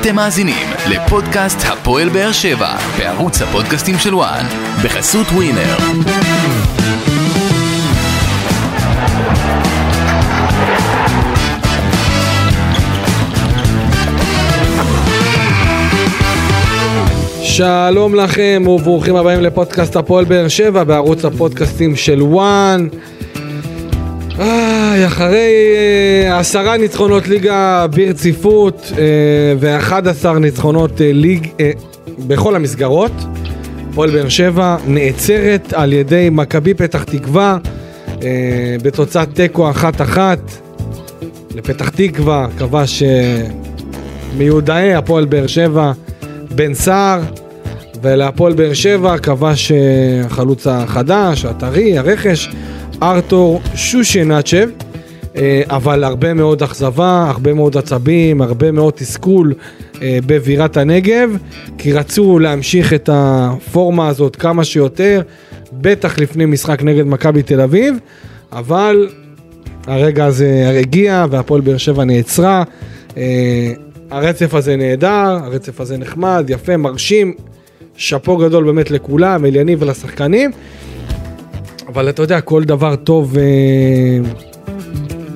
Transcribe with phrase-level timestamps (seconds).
[0.00, 4.46] אתם מאזינים לפודקאסט הפועל באר שבע בערוץ הפודקאסטים של וואן
[4.84, 5.76] בחסות ווינר.
[17.42, 22.88] שלום לכם וברוכים הבאים לפודקאסט הפועל באר שבע בערוץ הפודקאסטים של וואן.
[24.38, 29.04] איי, אחרי אה, עשרה ניצחונות ליגה ברציפות אה,
[29.60, 31.70] ואחד עשר ניצחונות אה, ליג אה,
[32.18, 33.12] בכל המסגרות,
[33.90, 37.58] הפועל באר שבע נעצרת על ידי מכבי פתח תקווה
[38.22, 40.38] אה, בתוצאת תיקו אחת אחת.
[41.54, 43.42] לפתח תקווה כבש אה,
[44.36, 45.92] מיודעי הפועל באר שבע
[46.54, 47.20] בן סער
[48.02, 49.76] ולהפועל באר שבע כבש אה,
[50.26, 52.50] החלוץ החדש, הטרי, הרכש,
[53.02, 54.68] ארתור שושנצ'ב,
[55.36, 59.54] אה, אבל הרבה מאוד אכזבה, הרבה מאוד עצבים, הרבה מאוד תסכול
[60.02, 61.30] אה, בבירת הנגב,
[61.78, 65.22] כי רצו להמשיך את הפורמה הזאת כמה שיותר,
[65.72, 67.96] בטח לפני משחק נגד מכבי תל אביב,
[68.52, 69.08] אבל
[69.86, 72.62] הרגע הזה הגיע והפועל באר שבע נעצרה.
[73.16, 73.72] אה,
[74.10, 77.34] הרצף הזה נהדר, הרצף הזה נחמד, יפה, מרשים,
[77.96, 80.50] שאפו גדול באמת לכולם, אליניב ולשחקנים.
[81.88, 84.30] אבל אתה יודע, כל דבר טוב אה,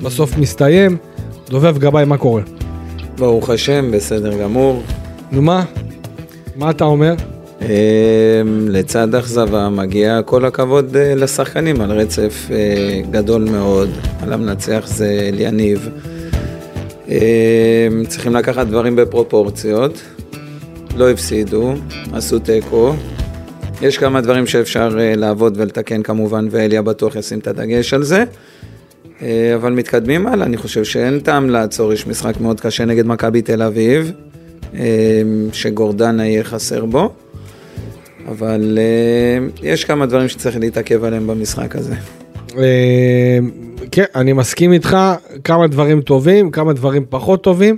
[0.03, 0.97] בסוף מסתיים.
[1.49, 2.41] דובב גבאי, מה קורה?
[3.17, 4.83] ברוך השם, בסדר גמור.
[5.31, 5.63] נו מה?
[6.55, 7.13] מה אתה אומר?
[7.61, 7.67] אמ,
[8.69, 13.89] לצד אכזבה מגיע כל הכבוד אה, לשחקנים על רצף אה, גדול מאוד.
[14.21, 15.89] על המנצח זה אליניב.
[18.07, 20.01] צריכים לקחת דברים בפרופורציות.
[20.97, 21.73] לא הפסידו,
[22.13, 22.93] עשו תיקו.
[23.83, 28.23] יש כמה דברים שאפשר אה, לעבוד ולתקן כמובן, ואליה בטוח ישים את הדגש על זה.
[29.21, 33.41] אה, אבל מתקדמים הלאה, אני חושב שאין טעם לעצור, יש משחק מאוד קשה נגד מכבי
[33.41, 34.11] תל אביב,
[34.75, 35.21] אה,
[35.53, 37.13] שגורדנה יהיה חסר בו,
[38.27, 38.79] אבל
[39.63, 41.95] יש כמה דברים שצריך להתעכב עליהם במשחק הזה.
[43.91, 44.97] כן, אני מסכים איתך,
[45.43, 47.77] כמה דברים טובים, כמה דברים פחות טובים.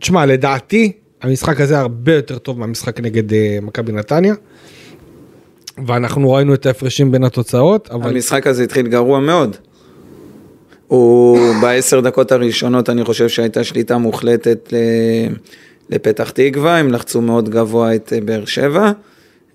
[0.00, 0.92] תשמע, לדעתי,
[1.24, 4.34] המשחק הזה הרבה יותר טוב מהמשחק נגד אה, מכבי נתניה.
[5.86, 8.10] ואנחנו ראינו את ההפרשים בין התוצאות, אבל...
[8.10, 9.56] המשחק הזה התחיל גרוע מאוד.
[10.86, 14.72] הוא בעשר דקות הראשונות, אני חושב שהייתה שליטה מוחלטת
[15.90, 18.92] לפתח תקווה, הם לחצו מאוד גבוה את אה, באר שבע,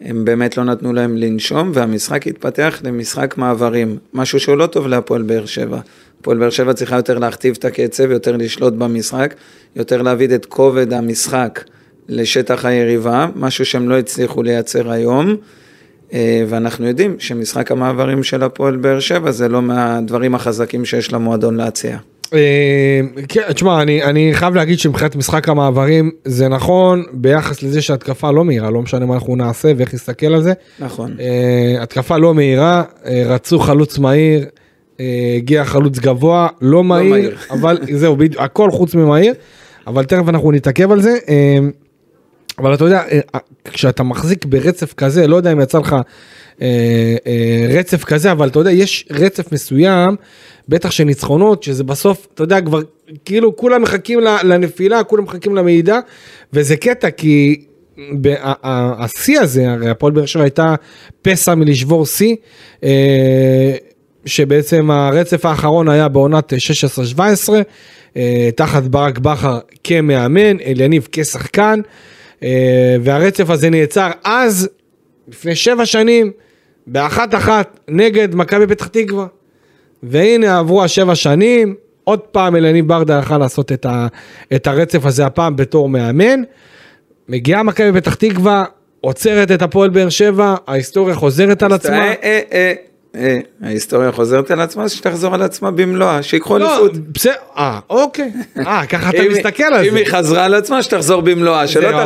[0.02, 5.22] הם באמת לא נתנו להם לנשום, והמשחק התפתח למשחק מעברים, משהו שהוא לא טוב להפועל
[5.22, 5.80] באר שבע.
[6.20, 9.34] הפועל באר שבע צריכה יותר להכתיב את הקצב, יותר לשלוט במשחק,
[9.76, 11.64] יותר להביא את כובד המשחק
[12.10, 15.36] לשטח היריבה, משהו שהם לא הצליחו לייצר היום.
[16.14, 21.56] אה, ואנחנו יודעים שמשחק המעברים של הפועל באר שבע זה לא מהדברים החזקים שיש למועדון
[21.56, 21.98] להציע.
[22.34, 28.32] אה, כן, תשמע, אני, אני חייב להגיד שמבחינת משחק המעברים זה נכון ביחס לזה שהתקפה
[28.32, 30.54] לא מהירה, לא משנה מה אנחנו נעשה ואיך נסתכל על זה.
[30.80, 31.16] נכון.
[31.18, 35.02] Uh, התקפה לא מהירה, uh, רצו חלוץ מהיר, uh,
[35.38, 37.38] הגיע חלוץ גבוה, לא מהיר, מהיר.
[37.52, 39.34] אבל זהו, הכל חוץ ממהיר,
[39.88, 41.18] אבל תכף אנחנו נתעכב על זה.
[41.26, 41.30] Uh,
[42.58, 43.04] אבל אתה יודע,
[43.36, 46.64] uh, כשאתה מחזיק ברצף כזה, לא יודע אם יצא לך uh, uh,
[47.70, 50.16] רצף כזה, אבל אתה יודע, יש רצף מסוים,
[50.70, 52.80] בטח של ניצחונות, שזה בסוף, אתה יודע, כבר,
[53.26, 56.00] כאילו כולם מחכים לנפילה, כולם מחכים למידע,
[56.54, 57.66] וזה קטע, כי
[58.64, 60.76] השיא הזה, הרי הפועל באר שבע הייתה
[61.22, 62.36] פסע מלשבור שיא,
[62.84, 63.76] אה,
[64.26, 66.54] שבעצם הרצף האחרון היה בעונת
[67.18, 67.54] 16-17,
[68.18, 71.80] אה, תחת ברק בכר כמאמן, אליניב כשחקן,
[72.44, 74.70] אה, והרצף הזה נעצר אז,
[75.28, 76.32] לפני שבע שנים,
[76.88, 79.28] באחת אחת נגד מכבי פתח תקווה.
[80.04, 84.08] והנה עברו השבע שנים, עוד פעם אלניב ברדה יכל לעשות את, ה,
[84.56, 86.42] את הרצף הזה הפעם בתור מאמן.
[87.30, 88.66] מגיעה מכבי פתח תקווה,
[89.02, 92.08] עוצרת את הפועל באר שבע, ההיסטוריה חוזרת על עצמה.
[92.08, 92.74] אה, אה, אה,
[93.16, 96.98] אה, ההיסטוריה חוזרת על עצמה, שתחזור על עצמה במלואה, שיקחו לא, אליפות.
[96.98, 98.32] בסדר, אה, אוקיי.
[98.58, 99.90] אה, ככה אתה מסתכל על זה.
[99.90, 102.06] אם היא חזרה על עצמה, שתחזור במלואה, שלא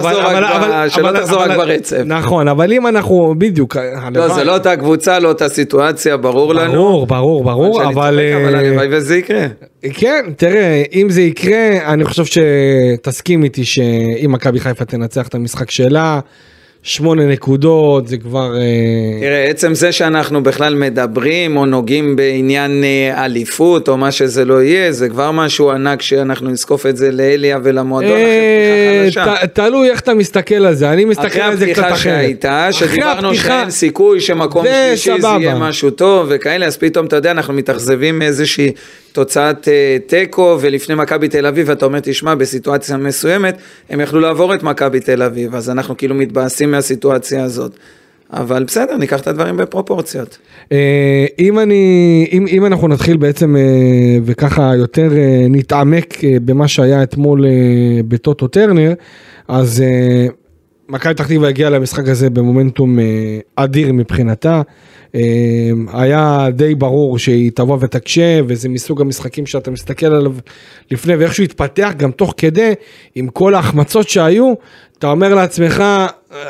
[1.20, 2.02] תחזור רק ברצף.
[2.06, 3.76] נכון, אבל אם אנחנו, בדיוק.
[3.76, 4.34] לא, הלוואי.
[4.36, 6.74] זה לא אותה קבוצה, לא אותה סיטואציה, ברור לנו.
[6.74, 7.94] ברור, ברור, ברור, אבל...
[7.94, 9.46] אבל אה, הלוואי וזה יקרה.
[9.94, 15.72] כן, תראה, אם זה יקרה, אני חושב שתסכים איתי שאם מכבי חיפה תנצח את המשחק
[15.72, 16.20] שלה,
[16.86, 18.56] שמונה נקודות, זה כבר...
[18.56, 18.62] אה,
[19.22, 24.64] תראה, עצם זה שאנחנו בכלל מדברים או נוגעים בעניין אה, אליפות או מה שזה לא
[24.64, 29.48] יהיה, זה כבר משהו ענק שאנחנו נזקוף את זה לאליה ולמועדון אחרי אה, פתיחה חדשה.
[29.48, 31.98] תלוי איך אתה מסתכל על זה, אני מסתכל על זה קצת הפתיחה אחרת.
[32.00, 35.28] שהייתה, אחרי שדיברנו הפתיחה- שאין סיכוי שמקום שלישי זה.
[35.28, 38.72] יהיה משהו טוב וכאלה, אז פתאום אתה יודע, אנחנו מתאכזבים מאיזושהי
[39.12, 39.68] תוצאת
[40.08, 43.58] תיקו, ולפני מכבי תל אביב, אתה אומר, תשמע, בסיטואציה מסוימת,
[43.90, 47.78] הם יכלו לעבור את מכבי תל אביב, אז אנחנו כאילו מתבאסים מהסיטואציה הזאת.
[48.34, 50.38] אבל בסדר, ניקח את הדברים בפרופורציות.
[50.72, 53.62] אה, אם אני, אם, אם אנחנו נתחיל בעצם אה,
[54.26, 57.46] וככה יותר אה, נתעמק במה שהיה אתמול
[58.08, 58.94] בטוטו טרנר,
[59.48, 59.84] אז
[60.90, 63.00] מכבי פתח תקווה הגיעה למשחק הזה במומנטום
[63.56, 64.62] אדיר מבחינתה.
[65.94, 70.34] היה די ברור שהיא תבוא ותקשה וזה מסוג המשחקים שאתה מסתכל עליו
[70.92, 72.74] לפני ואיכשהו התפתח גם תוך כדי
[73.16, 74.54] עם כל ההחמצות שהיו
[75.04, 75.84] אתה אומר לעצמך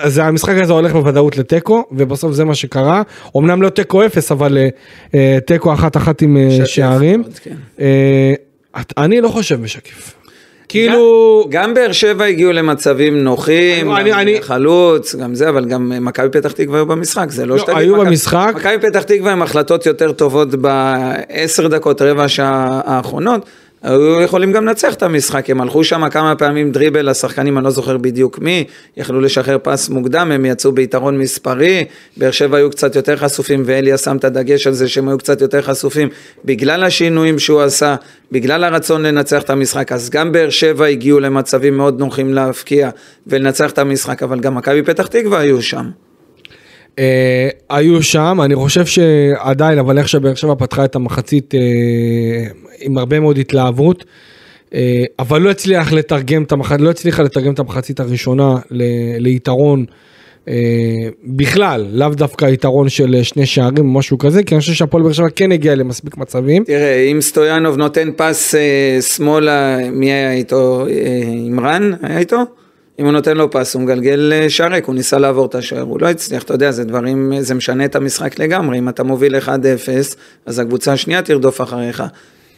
[0.06, 3.02] זה המשחק הזה הולך בוודאות לתיקו ובסוף זה מה שקרה
[3.38, 4.68] אמנם לא תיקו אפס אבל אה,
[5.16, 7.56] אה, תיקו אחת אחת עם אה, שערים כן.
[7.80, 8.34] אה,
[8.98, 10.14] אני לא חושב משקף
[10.70, 15.66] כאילו גם, גם באר שבע הגיעו למצבים נוחים, אני- גם אני- חלוץ, גם זה, אבל
[15.66, 18.54] גם מכבי פתח תקווה היו במשחק, זה לא לא, שתגיד היו במשחק.
[18.56, 23.46] מכבי פתח תקווה עם החלטות יותר טובות בעשר דקות, רבע שעה האחרונות.
[23.84, 27.72] היו יכולים גם לנצח את המשחק, הם הלכו שם כמה פעמים דריבל לשחקנים, אני לא
[27.72, 28.64] זוכר בדיוק מי,
[28.98, 31.86] יכלו לשחרר פס מוקדם, הם יצאו ביתרון מספרי,
[32.18, 35.42] באר שבע היו קצת יותר חשופים, ואליה שם את הדגש על זה שהם היו קצת
[35.42, 36.10] יותר חשופים,
[36.46, 37.96] בגלל השינויים שהוא עשה,
[38.32, 42.90] בגלל הרצון לנצח את המשחק, אז גם באר שבע הגיעו למצבים מאוד נוחים להפקיע
[43.28, 45.90] ולנצח את המשחק, אבל גם מכבי פתח תקווה היו שם.
[47.00, 51.60] אה, היו שם, אני חושב שעדיין, אבל איך שבאר שבע פתחה את המחצית אה,
[52.82, 54.06] עם הרבה מאוד התלהבות,
[54.74, 58.84] אה, אבל לא הצליח לתרגם את המחצית, לא הצליחה לתרגם את המחצית הראשונה ל,
[59.18, 59.86] ליתרון
[60.48, 60.54] אה,
[61.24, 65.12] בכלל, לאו דווקא יתרון של שני שערים או משהו כזה, כי אני חושב שהפועל באר
[65.12, 66.64] שבע כן הגיע למספיק מצבים.
[66.64, 70.86] תראה, אם סטויאנוב נותן פס אה, שמאלה, מי היה איתו?
[70.90, 72.44] אה, עמרן היה איתו?
[73.00, 75.82] אם הוא נותן לו פס, הוא מגלגל אה, שער ריק, הוא ניסה לעבור את השוער,
[75.82, 79.36] הוא לא הצליח, אתה יודע, זה דברים, זה משנה את המשחק לגמרי, אם אתה מוביל
[79.36, 79.50] 1-0,
[80.46, 82.04] אז הקבוצה השנייה תרדוף אחריך.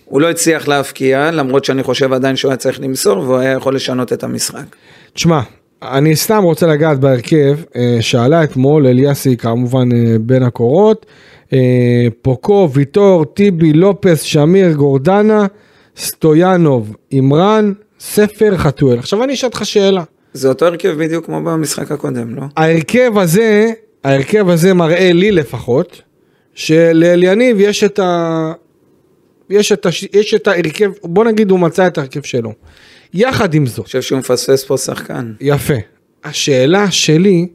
[0.06, 3.76] הוא לא הצליח להבקיע, למרות שאני חושב עדיין שהוא היה צריך למסור, והוא היה יכול
[3.76, 4.66] לשנות את המשחק.
[5.14, 5.40] תשמע,
[5.84, 11.06] אני סתם רוצה לגעת בהרכב אה, שעלה אתמול, אליאסי כמובן אה, בין הקורות,
[11.54, 15.46] אה, פוקו, ויטור, טיבי, לופס, שמיר, גורדנה,
[15.98, 19.00] סטויאנוב, עמרן, ספר, חתואל.
[19.00, 20.04] עכשיו אני אשאל אותך שאלה.
[20.36, 22.42] זה אותו הרכב בדיוק כמו במשחק הקודם, לא?
[22.58, 23.72] ההרכב הזה,
[24.04, 26.02] ההרכב הזה מראה לי לפחות,
[26.54, 28.52] שלאליניב יש את ה...
[29.50, 30.06] יש את, הש...
[30.14, 32.54] יש את ההרכב, בוא נגיד הוא מצא את ההרכב שלו.
[33.14, 35.34] יחד עם זאת, אני חושב שהוא מפספס פה שחקן.
[35.42, 35.74] יפה.
[36.24, 37.48] השאלה שלי,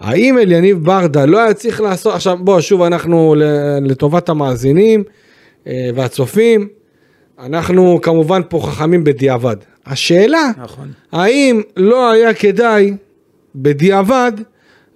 [0.00, 3.34] האם אליניב ברדה לא היה צריך לעשות, עכשיו בוא שוב אנחנו
[3.82, 5.04] לטובת המאזינים
[5.66, 6.68] אה, והצופים,
[7.38, 9.56] אנחנו כמובן פה חכמים בדיעבד.
[9.86, 10.92] השאלה, נכון.
[11.12, 12.92] האם לא היה כדאי
[13.54, 14.32] בדיעבד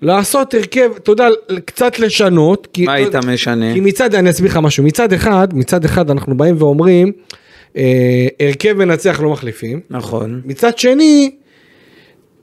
[0.03, 1.29] לעשות הרכב, אתה יודע,
[1.65, 3.75] קצת לשנות, כי, מה היית משנה?
[3.75, 7.13] כי מצד, אני אסביר לך משהו, מצד אחד, מצד אחד אנחנו באים ואומרים,
[7.77, 10.41] אה, הרכב מנצח לא מחליפים, נכון.
[10.45, 11.31] מצד שני,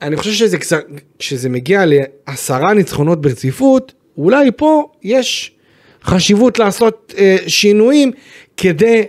[0.01, 0.85] אני חושב שזה קצת,
[1.19, 5.51] כשזה מגיע לעשרה ניצחונות ברציפות, אולי פה יש
[6.03, 8.11] חשיבות לעשות אה, שינויים
[8.57, 9.03] כדי,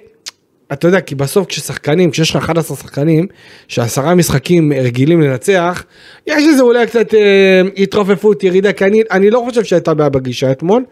[0.73, 3.27] אתה יודע, כי בסוף כששחקנים, כשיש לך 11 שחקנים,
[3.69, 5.85] שעשרה משחקים רגילים לנצח,
[6.27, 10.53] יש איזה אולי קצת אה, התרופפות, ירידה, כי אני, אני לא חושב שהייתה בעיה בגישה
[10.53, 10.85] אתמול,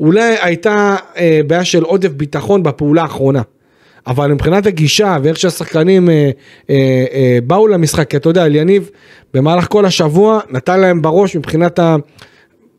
[0.00, 3.42] אולי הייתה אה, בעיה של עודף ביטחון בפעולה האחרונה.
[4.06, 6.30] אבל מבחינת הגישה ואיך שהשחקנים אה,
[6.70, 8.90] אה, אה, באו למשחק, כי אתה יודע, אליניב
[9.34, 11.96] במהלך כל השבוע נתן להם בראש מבחינת ה...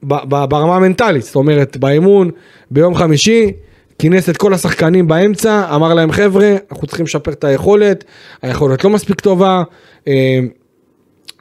[0.03, 2.31] ב, ב, ברמה המנטלית, זאת אומרת באימון
[2.71, 3.51] ביום חמישי,
[3.99, 8.03] כינס את כל השחקנים באמצע, אמר להם חבר'ה, אנחנו צריכים לשפר את היכולת,
[8.41, 9.63] היכולת לא מספיק טובה,
[10.07, 10.39] אה,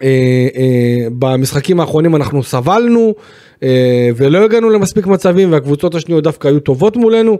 [0.02, 0.08] אה,
[0.56, 3.14] אה, במשחקים האחרונים אנחנו סבלנו
[3.62, 7.38] אה, ולא הגענו למספיק מצבים והקבוצות השניות דווקא היו טובות מולנו.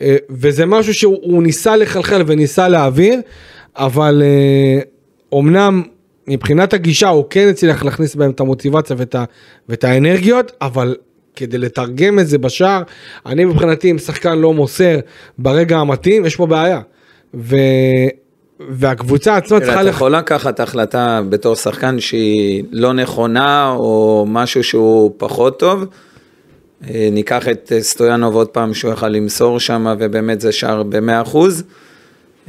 [0.00, 3.20] אה, וזה משהו שהוא הוא ניסה לחלחל וניסה להעביר
[3.76, 4.82] אבל אה,
[5.32, 5.82] אומנם
[6.28, 9.24] מבחינת הגישה הוא כן הצליח להכניס בהם את המוטיבציה ואת, ה,
[9.68, 10.96] ואת האנרגיות אבל
[11.36, 12.82] כדי לתרגם את זה בשער
[13.26, 14.98] אני מבחינתי אם שחקן לא מוסר
[15.38, 16.80] ברגע המתאים יש פה בעיה.
[17.34, 17.56] ו...
[18.68, 19.94] והקבוצה עצמה צריכה אתה לח...
[19.94, 25.84] יכול לקחת החלטה בתור שחקן שהיא לא נכונה, או משהו שהוא פחות טוב.
[26.88, 31.36] אה, ניקח את סטויאנוב עוד פעם שהוא יכל למסור שם, ובאמת זה שער ב-100%.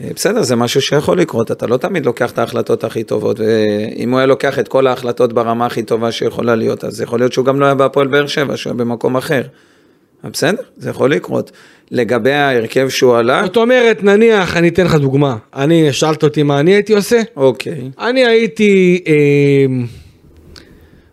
[0.04, 4.12] אה, בסדר, זה משהו שיכול לקרות, אתה לא תמיד לוקח את ההחלטות הכי טובות, ואם
[4.12, 7.46] הוא היה לוקח את כל ההחלטות ברמה הכי טובה שיכולה להיות, אז יכול להיות שהוא
[7.46, 9.42] גם לא היה בהפועל באר שבע, שהוא היה במקום אחר.
[10.24, 11.52] אבל בסדר, זה יכול לקרות.
[11.92, 15.38] לגבי ההרכב שהוא עלה, זאת אומרת, נניח, אני אתן לך דוגמה.
[15.56, 17.22] אני, שאלת אותי מה אני הייתי עושה?
[17.36, 17.92] אוקיי.
[18.00, 19.84] אני הייתי אה,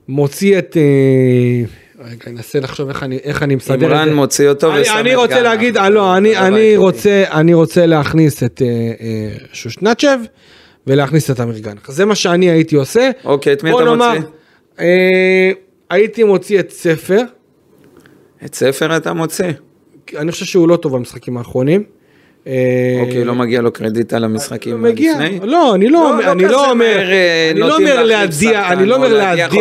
[0.09, 0.77] מוציא את...
[0.77, 3.87] אה, רגע, אני אנסה לחשוב איך אני, איך אני מסדר את זה.
[3.87, 5.45] עמרן מוציא אותו אני, ושם אני את רוצה גאנם.
[5.45, 6.77] להגיד, אה, לא, אני, זה אני.
[6.77, 8.67] רוצה, אני רוצה להכניס את אה,
[9.01, 10.19] אה, שושנצ'ב
[10.87, 11.91] ולהכניס את אמיר גנח.
[11.91, 13.11] זה מה שאני הייתי עושה.
[13.25, 14.29] אוקיי, את מי אתה נאמר, מוציא?
[14.81, 15.51] אה,
[15.91, 17.21] הייתי מוציא את ספר,
[18.45, 19.47] את ספר אתה מוציא.
[20.17, 21.83] אני חושב שהוא לא טוב במשחקים האחרונים.
[22.49, 25.41] אה, אוקיי, לא מגיע לו קרדיט על המשחקים מגיע, לפני?
[25.43, 28.87] לא, אני לא, לא, לא אני כזה לא אומר, אה, אני לא אומר להדיח, אני
[28.87, 29.55] לא או אומר להדיח.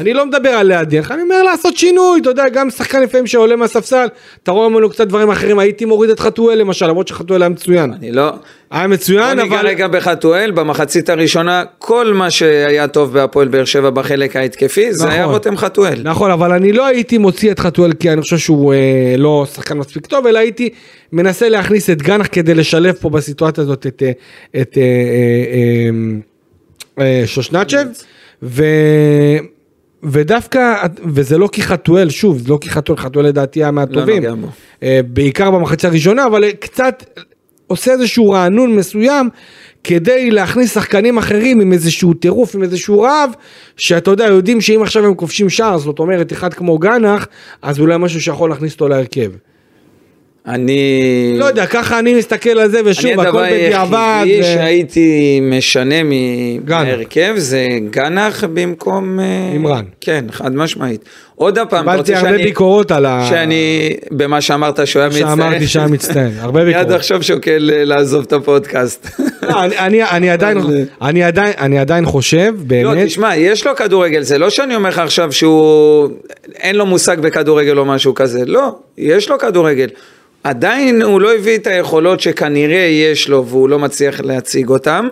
[0.00, 3.56] אני לא מדבר על להדיח, אני אומר לעשות שינוי, אתה יודע, גם שחקן לפעמים שעולה
[3.56, 4.06] מהספסל,
[4.42, 7.92] אתה רואה ממנו קצת דברים אחרים, הייתי מוריד את חתואל למשל, למרות שחתואל היה מצוין,
[7.92, 8.30] אני לא...
[8.72, 13.64] היה מצוין, בוא ניגע אבל, רגע בחתואל, במחצית הראשונה, כל מה שהיה טוב בהפועל באר
[13.64, 15.14] שבע בחלק ההתקפי, זה נכון.
[15.14, 16.00] היה רותם חתואל.
[16.04, 19.78] נכון, אבל אני לא הייתי מוציא את חתואל כי אני חושב שהוא אה, לא שחקן
[19.78, 20.70] מספיק טוב, אלא הייתי
[21.12, 24.12] מנסה להכניס את גנח כדי לשלב פה בסיטואציה הזאת את, אה,
[24.62, 25.90] את אה, אה,
[27.04, 27.86] אה, שושנצ'ב,
[28.42, 28.64] ו...
[30.02, 34.22] ודווקא, וזה לא כי חתואל, שוב, זה לא כי חתואל, חתואל לדעתי היה מהטובים.
[34.82, 37.20] אה, בעיקר במחצית הראשונה, אבל קצת
[37.66, 39.28] עושה איזשהו רענון מסוים
[39.84, 43.30] כדי להכניס שחקנים אחרים עם איזשהו טירוף, עם איזשהו רעב,
[43.76, 47.26] שאתה יודע, יודעים שאם עכשיו הם כובשים שער, זאת אומרת, אחד כמו גנח,
[47.62, 49.30] אז אולי משהו שיכול להכניס אותו להרכב.
[50.46, 51.34] אני...
[51.36, 53.98] לא יודע, ככה אני מסתכל על זה, ושוב, אני הכל הדבר בדיעבד.
[54.22, 55.94] היחידי ו- שהייתי משנה
[56.64, 56.82] גנח.
[56.82, 59.20] מההרכב זה גנח במקום...
[59.20, 59.84] אה, עמרן.
[60.00, 61.04] כן, חד משמעית.
[61.34, 62.42] עוד פעם, אתה קיבלתי רוצה הרבה שאני...
[62.44, 63.26] ביקורות על ה...
[63.30, 63.90] שאני...
[64.10, 65.28] במה שאמרת שהוא היה מצטער.
[65.28, 66.96] שאמרתי שהיה מצטיין, הרבה מיד ביקורות.
[66.96, 69.06] עכשיו שוקל אה, לעזוב את הפודקאסט.
[69.42, 70.58] לא, אני- אני- אני עדיין-
[71.00, 71.24] אני
[71.80, 76.08] אני חושב, לא, באמת, תשמע, יש לו כדורגל, זה לא שאני אומר לך עכשיו שהוא...
[76.56, 78.68] אין לו מושג בכדורגל או משהו כזה, לא,
[78.98, 79.88] יש לו כדורגל.
[80.44, 85.08] עדיין הוא לא הביא את היכולות שכנראה יש לו והוא לא מצליח להציג אותם,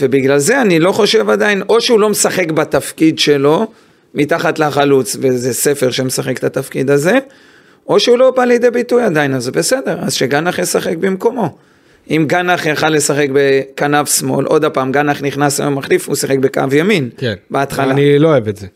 [0.00, 3.66] ובגלל זה אני לא חושב עדיין, או שהוא לא משחק בתפקיד שלו,
[4.14, 7.18] מתחת לחלוץ, וזה ספר שמשחק את התפקיד הזה,
[7.88, 11.56] או שהוא לא בא לידי ביטוי עדיין, אז בסדר, אז שגנח ישחק במקומו.
[12.10, 16.60] אם גנח יכל לשחק בכנף שמאל, עוד פעם, גנח נכנס היום מחליף, הוא שיחק בקו
[16.72, 17.10] ימין.
[17.16, 17.92] כן, בהתחלה.
[17.92, 18.66] אני לא אוהב את זה.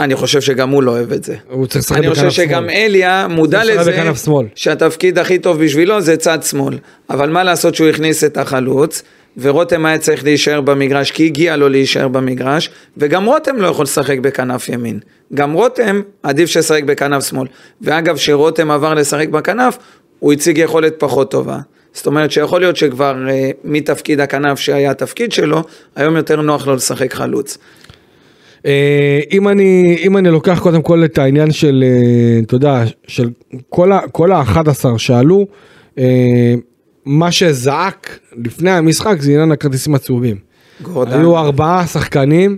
[0.00, 1.36] אני חושב שגם הוא לא אוהב את זה.
[1.50, 2.46] הוא צריך לשחק אני בכנף חושב שמאל.
[2.46, 3.92] שגם אליה מודע לזה.
[4.54, 6.78] שהתפקיד הכי טוב בשבילו זה צד שמאל.
[7.10, 9.02] אבל מה לעשות שהוא הכניס את החלוץ,
[9.38, 14.18] ורותם היה צריך להישאר במגרש, כי הגיע לו להישאר במגרש, וגם רותם לא יכול לשחק
[14.18, 14.98] בכנף ימין.
[15.34, 17.48] גם רותם עדיף שישחק בכנף שמאל.
[17.80, 19.78] ואגב, כשרותם עבר לשחק בכנף,
[20.18, 21.58] הוא הציג יכולת פחות טובה.
[21.92, 25.62] זאת אומרת שיכול להיות שכבר אה, מתפקיד הכנף שהיה התפקיד שלו,
[25.96, 27.58] היום יותר נוח לו לשחק חלוץ.
[28.66, 33.30] אה, אם אני, אם אני לוקח קודם כל את העניין של, אה, אתה יודע, של
[33.68, 35.46] כל, ה, כל ה-11 שעלו,
[35.98, 36.54] אה,
[37.04, 40.36] מה שזעק לפני המשחק זה עניין הכרטיסים הצהובים.
[41.06, 42.56] היו ארבעה שחקנים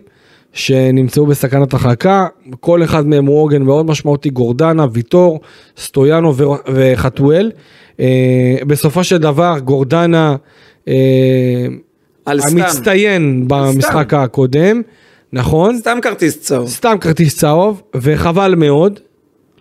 [0.53, 2.27] שנמצאו בסכנת הרחקה,
[2.61, 5.41] כל אחד מהם הוא עוגן מאוד משמעותי, גורדנה, ויטור,
[5.79, 7.51] סטויאנו ו- וחתואל.
[8.67, 10.37] בסופו של דבר גורדנה.
[12.27, 14.83] המצטיין במשחק הקודם,
[15.33, 15.79] נכון?
[15.79, 16.69] סתם כרטיס צהוב.
[16.69, 19.01] סתם כרטיס צהוב, וחבל מאוד.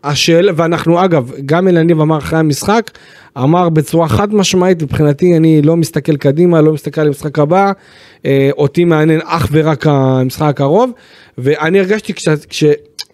[0.03, 2.91] השאלה, ואנחנו אגב, גם אלניב אמר אחרי המשחק,
[3.37, 7.71] אמר בצורה חד משמעית, מבחינתי אני לא מסתכל קדימה, לא מסתכל על המשחק הבא,
[8.25, 10.91] אה, אותי מעניין אך ורק המשחק הקרוב,
[11.37, 12.63] ואני הרגשתי כש, כש,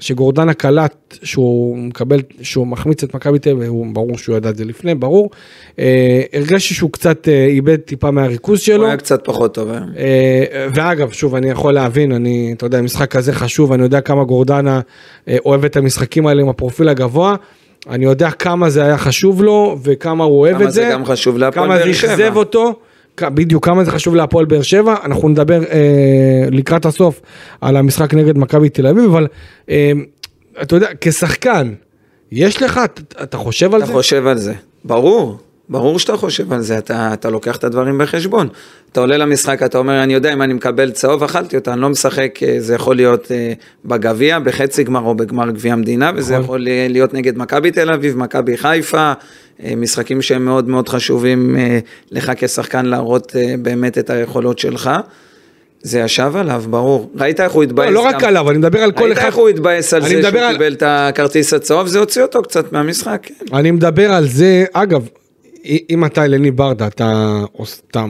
[0.03, 4.65] שגורדנה קלט שהוא מקבל, שהוא מחמיץ את מכבי תל אביב, ברור שהוא ידע את זה
[4.65, 5.29] לפני, ברור,
[5.79, 8.77] אה, הרגשתי שהוא קצת אה, איבד טיפה מהריכוז שלו.
[8.77, 9.83] הוא היה קצת פחות טוב היום.
[9.97, 14.23] אה, ואגב, שוב, אני יכול להבין, אני, אתה יודע, משחק כזה חשוב, אני יודע כמה
[14.23, 14.81] גורדנה
[15.27, 17.35] אה, אוהב את המשחקים האלה עם הפרופיל הגבוה,
[17.89, 21.05] אני יודע כמה זה היה חשוב לו, וכמה הוא אוהב כמה את זה, זה גם
[21.05, 22.13] חשוב להפועל כמה זה באר שבע.
[22.13, 22.73] אכזב אותו,
[23.21, 25.79] בדיוק, כמה זה חשוב להפועל באר שבע, אנחנו נדבר אה,
[26.51, 27.21] לקראת הסוף
[27.61, 29.27] על המשחק נגד מכבי תל אביב, אבל
[29.69, 29.91] אה,
[30.61, 31.73] אתה יודע, כשחקן,
[32.31, 33.93] יש לך, אתה, אתה חושב על אתה זה?
[33.93, 34.53] חושב על זה.
[34.85, 35.37] ברור,
[35.73, 38.47] ברור שאתה חושב על זה, אתה, אתה לוקח את הדברים בחשבון.
[38.91, 41.89] אתה עולה למשחק, אתה אומר, אני יודע אם אני מקבל צהוב, אכלתי אותה, אני לא
[41.89, 43.53] משחק, אה, זה יכול להיות אה,
[43.85, 46.43] בגביע, בחצי גמר או בגמר גביע המדינה, וזה נכון.
[46.43, 49.13] יכול אה, להיות נגד מכבי תל אביב, מכבי חיפה,
[49.63, 51.55] אה, משחקים שהם מאוד מאוד חשובים
[52.11, 54.89] לך כשחקן להראות באמת את היכולות שלך.
[55.81, 57.11] זה ישב עליו, ברור.
[57.15, 59.25] ראית איך הוא התבאס לא, לא רק עליו, אני מדבר על כל ראית אחד.
[59.25, 62.71] איך הוא התבאס על זה שהוא על- קיבל את הכרטיס הצהוב, זה הוציא אותו קצת
[62.71, 63.55] מהמשחק, כן.
[63.55, 65.07] אני מדבר על זה, אגב,
[65.89, 67.43] אם אתה אלני ברדה, אתה
[67.91, 68.05] אתה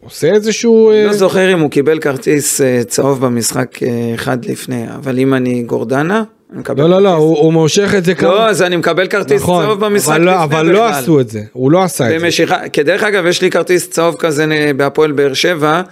[0.00, 0.90] עושה איזשהו...
[0.90, 5.34] אה, לא זוכר אם הוא קיבל כרטיס אה, צהוב במשחק אה, אחד לפני, אבל אם
[5.34, 7.14] אני גורדנה, אני מקבל לא, לא, לא.
[7.14, 10.26] הוא הוא מושך את זה לא, אז אני מקבל כרטיס נכון, צהוב במשחק אבל לפני
[10.26, 10.58] לא- בכלל.
[10.60, 12.26] אבל לא עשו את זה, הוא לא עשה את זה.
[12.26, 15.82] במשיכה, כי דרך אגב, יש לי כרטיס צהוב כזה בהפועל באר שבע.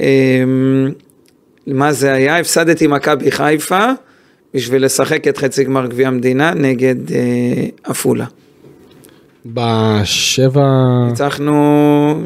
[0.00, 0.04] אמ,
[1.66, 2.38] מה זה היה?
[2.38, 3.86] הפסדתי מכבי חיפה
[4.54, 7.20] בשביל לשחק את חצי גמר גביע המדינה נגד אה,
[7.84, 8.24] עפולה.
[9.46, 10.68] בשבע...
[11.08, 12.24] ניצחנו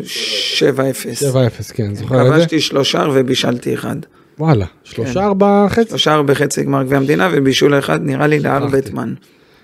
[0.58, 0.60] 7-0.
[0.60, 2.32] 7-0, כן, זוכר את זה?
[2.32, 3.96] כבשתי שלושה ובישלתי אחד.
[4.38, 5.88] וואלה, שלושה ארבע חצי?
[5.88, 9.14] שלושה בחצי גמר גביע המדינה ובישול אחד נראה לי לארבטמן.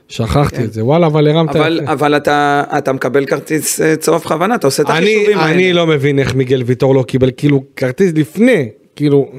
[0.09, 1.59] שכחתי את זה, וואלה, אבל הרמת כן.
[1.59, 1.93] אבל, יפה.
[1.93, 5.53] אבל אתה, אתה מקבל כרטיס אה, צהוב בכוונה, אתה עושה את החישובים האלה.
[5.53, 9.31] אני לא מבין איך מיגל ויטור לא קיבל כאילו כרטיס לפני, כאילו,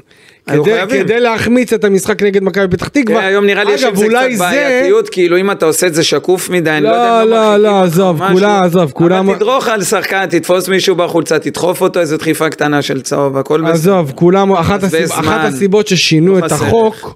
[0.46, 0.72] כדי.
[0.88, 3.04] כדי להחמיץ את המשחק נגד מכבי פתח תקווה.
[3.16, 6.04] תראה, היום נראה לי עם אגב, זה קצת בעייתיות, כאילו אם אתה עושה את זה
[6.04, 8.20] שקוף מדי, אני לא יודע אם לא, לא, אותך עזוב.
[8.32, 12.82] כולם, עזוב, כולם- אבל תדרוך על שחקן, תתפוס מישהו בחולצה, תדחוף אותו איזה דחיפה קטנה
[12.82, 13.72] של צהוב, הכל בסדר.
[13.72, 15.40] עזוב, כולם, אחת, הסיב, אחת.
[15.52, 16.52] הסיבות ששינו לא את.
[16.52, 17.14] החוק,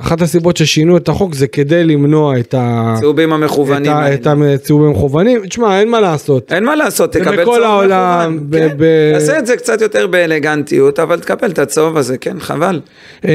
[0.00, 2.94] אחת הסיבות ששינו את החוק זה כדי למנוע את ה...
[3.00, 4.14] צהובים את המכוונים ה-.
[4.14, 5.46] את הצהובים המכוונים.
[5.46, 6.52] תשמע, אין מה לעשות.
[6.52, 8.50] אין מה לעשות, תקבל בכל צהוב העולם, מכוון.
[8.50, 8.74] ב- כן.
[8.78, 12.80] ב- תעשה את זה קצת יותר באלגנטיות, אבל תקבל את הצהוב הזה, כן, חבל.
[13.24, 13.30] אה,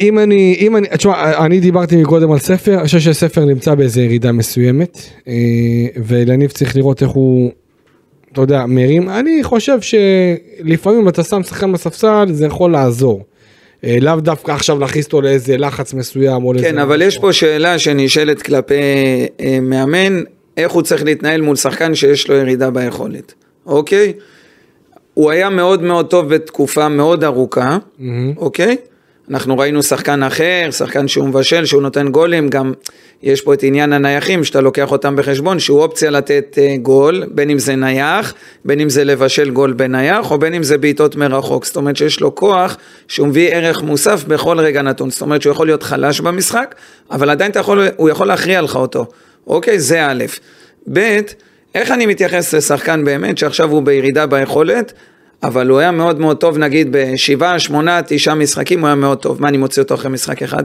[0.00, 4.02] אם אני, אם אני, תשמע, אני דיברתי מקודם על ספר, אני חושב שספר נמצא באיזה
[4.02, 5.32] ירידה מסוימת, אה,
[6.06, 7.50] ולניב צריך לראות איך הוא,
[8.32, 9.08] אתה יודע, מרים.
[9.08, 13.22] אני חושב שלפעמים אתה שם שחקן בספסל, זה יכול לעזור.
[13.86, 16.68] אה, לאו דווקא עכשיו להכניס אותו לאיזה לחץ מסוים או לאיזה...
[16.68, 18.74] כן, אבל יש פה שאלה שנשאלת כלפי
[19.40, 20.22] אה, מאמן,
[20.56, 23.34] איך הוא צריך להתנהל מול שחקן שיש לו ירידה ביכולת,
[23.66, 24.12] אוקיי?
[25.14, 28.32] הוא היה מאוד מאוד טוב בתקופה מאוד ארוכה, מהמם.
[28.36, 28.76] אוקיי?
[29.30, 32.72] אנחנו ראינו שחקן אחר, שחקן שהוא מבשל, שהוא נותן גולים, גם
[33.22, 37.50] יש פה את עניין הנייחים, שאתה לוקח אותם בחשבון, שהוא אופציה לתת אה, גול, בין
[37.50, 41.64] אם זה נייח, בין אם זה לבשל גול בנייח, או בין אם זה בעיטות מרחוק.
[41.64, 42.76] זאת אומרת שיש לו כוח
[43.08, 45.10] שהוא מביא ערך מוסף בכל רגע נתון.
[45.10, 46.74] זאת אומרת שהוא יכול להיות חלש במשחק,
[47.10, 49.06] אבל עדיין יכול, הוא יכול להכריע לך אותו.
[49.46, 49.80] אוקיי?
[49.80, 50.24] זה א'.
[50.92, 51.20] ב',
[51.74, 54.92] איך אני מתייחס לשחקן באמת שעכשיו הוא בירידה ביכולת,
[55.46, 59.42] אבל הוא היה מאוד מאוד טוב, נגיד בשבעה, שמונה, תשעה משחקים, הוא היה מאוד טוב.
[59.42, 60.62] מה, אני מוציא אותו אחרי משחק אחד?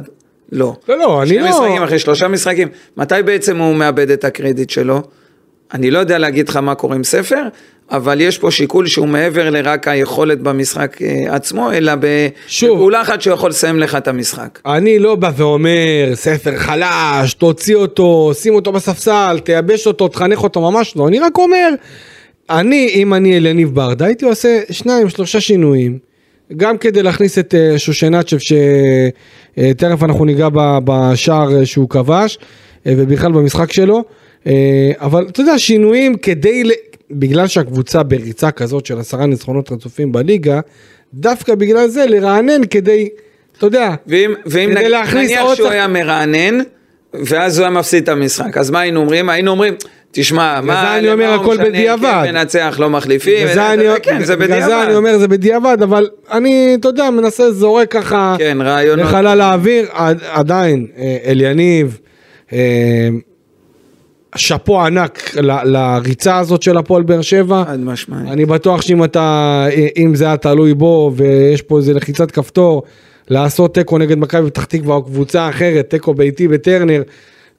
[0.52, 0.76] לא.
[0.90, 1.50] לא, לא, אני שני לא...
[1.50, 5.02] משחקים אחרי שלושה משחקים, מתי בעצם הוא מאבד את הקרדיט שלו?
[5.74, 7.42] אני לא יודע להגיד לך מה קורה עם ספר,
[7.92, 11.94] אבל יש פה שיקול שהוא מעבר לרק היכולת במשחק אה, עצמו, אלא.
[12.00, 14.60] בפעולה אחת שהוא יכול לסיים לך את המשחק.
[14.66, 20.72] אני לא בא ואומר, ספר חלש, תוציא אותו, שים אותו בספסל, תייבש אותו, תחנך אותו,
[20.72, 21.08] ממש לא.
[21.08, 21.70] אני רק אומר,
[22.60, 25.98] אני, אם אני אלניב ברדה, הייתי עושה שניים, שלושה שינויים,
[26.58, 30.48] גם כדי להכניס את אה, שושנצ'ב, שתכף אנחנו ניגע
[30.84, 32.38] בשער אה, שהוא כבש,
[32.88, 34.04] אה, ובכלל במשחק שלו,
[34.48, 34.54] אה,
[34.98, 36.64] אבל אתה יודע, שינויים כדי,
[37.12, 40.60] בגלל שהקבוצה בריצה כזאת של עשרה ניצחונות רצופים בליגה,
[41.14, 43.10] דווקא בגלל זה לרענן כדי,
[43.58, 46.58] אתה יודע, ואם, ואם כדי נגיד, להכניס נניח עוד שהוא שחק- היה מרענן,
[47.14, 49.30] ואז הוא היה מפסיד את המשחק, אז מה היינו אומרים?
[49.30, 49.74] היינו אומרים,
[50.12, 51.58] תשמע, מה, אני אומר, הכל?
[51.58, 52.22] בדיעבד.
[52.26, 54.66] כן, מנצח, לא מחליפים, וזה- אני- כן, זה בדיעבד.
[54.66, 59.06] זה אני אומר זה בדיעבד, אבל אני, אתה יודע, מנסה זורק ככה כן, רעיונות.
[59.06, 62.00] לחלל האוויר, עד- עדיין, אה, אליניב,
[62.54, 62.58] אה,
[64.36, 67.64] שאפו ענק ל- לריצה הזאת של הפועל באר שבע.
[67.68, 68.28] חד משמעית.
[68.32, 69.66] אני בטוח שאם אתה,
[69.98, 72.84] אם זה היה תלוי בו ויש פה איזה לחיצת כפתור
[73.30, 77.02] לעשות תיקו נגד מכבי פתח תקווה או קבוצה אחרת, תיקו ביתי בטרנר,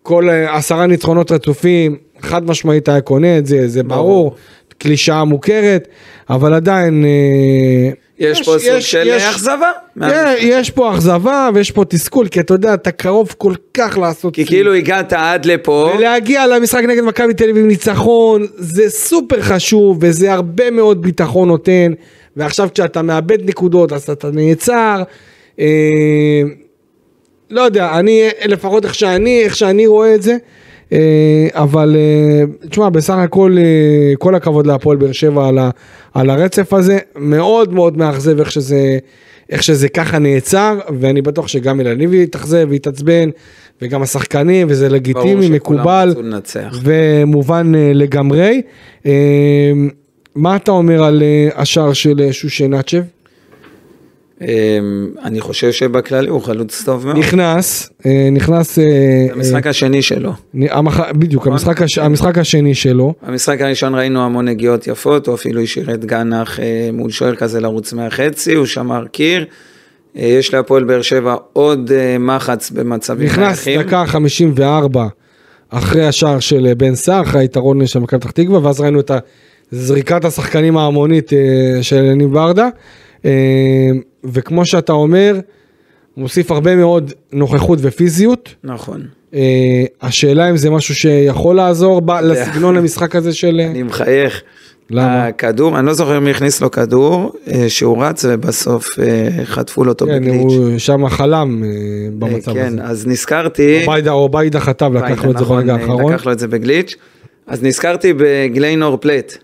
[0.03, 4.35] כל אה, עשרה ניצחונות רצופים, חד משמעית היה קונה את זה, זה ברור,
[4.79, 5.88] קלישאה מוכרת,
[6.31, 7.05] אבל עדיין...
[7.05, 9.70] אה, יש פה סוג של אכזבה.
[10.01, 14.35] כן, יש פה אכזבה ויש פה תסכול, כי אתה יודע, אתה קרוב כל כך לעשות...
[14.35, 19.98] כי כאילו הגעת עד לפה, ולהגיע למשחק נגד מכבי תל אביב ניצחון זה סופר חשוב
[20.01, 21.92] וזה הרבה מאוד ביטחון נותן
[22.37, 25.03] ועכשיו כשאתה מאבד נקודות אז אתה נעצר
[27.50, 30.36] לא יודע אני לפחות איך שאני איך שאני רואה את זה
[30.92, 35.70] אה, אבל אה, תשמע בסך הכל אה, כל הכבוד להפועל באר שבע על, ה,
[36.14, 38.98] על הרצף הזה מאוד מאוד מאכזב איך שזה
[39.50, 43.30] איך שזה ככה נעצר ואני בטוח שגם אלניבי יתאכזב ויתעצבן
[43.82, 46.14] וגם השחקנים וזה לגיטימי מקובל.
[46.82, 48.62] ומובן אה, לגמרי.
[49.06, 49.72] אה,
[50.34, 53.02] מה אתה אומר על אה, השער של אה, שושנצ'ב?
[54.42, 54.48] אמ,
[55.24, 57.18] אני חושב שבכללי הוא חלוץ טוב מאוד.
[57.18, 58.85] נכנס, אה, נכנס, אה,
[59.31, 60.33] זה המשחק השני שלו.
[60.72, 60.81] אה,
[61.12, 61.52] בדיוק, נכון.
[61.52, 63.14] המשחק הש- המשחק השני שלו.
[63.26, 67.61] במשחק הראשון ראינו המון נגיעות יפות, הוא אפילו השאיר את גנח אה, מול שוער כזה
[67.61, 69.44] לרוץ מהחצי, הוא שמר קיר.
[70.16, 73.68] אה, יש להפועל באר שבע עוד אה, מחץ במצבים נכנס.
[73.68, 75.07] דקה 54,
[75.70, 79.11] אחרי השער של אה, בן סער, אחרי היתרון של מכבי פתח תקווה, ואז ראינו את
[79.70, 81.38] זריקת השחקנים ההמונית אה,
[81.83, 82.68] של ניב ברדה.
[83.24, 83.30] אה,
[84.24, 85.40] וכמו שאתה אומר,
[86.16, 88.54] מוסיף הרבה מאוד נוכחות ופיזיות.
[88.64, 89.02] נכון.
[89.35, 93.61] אה, השאלה אם זה משהו שיכול לעזור ב- לסגנון המשחק הזה של...
[93.61, 94.42] אה, אני מחייך.
[94.90, 95.26] למה?
[95.26, 98.88] הכדור, אני לא זוכר מי הכניס לו כדור, אה, שהוא רץ ובסוף
[99.44, 100.42] חטפו לו אותו כן, בגליץ'.
[100.42, 101.62] הוא שם חלם
[102.18, 102.82] במצב כן, הזה.
[102.90, 106.12] אז נזכרתי, ביידה או ביידה חטב, לקח לו את זה נכון, ברגע אה, האחרון.
[106.12, 106.94] לקח לו את זה בגליץ',
[107.46, 109.38] אז נזכרתי בגליינור פלט.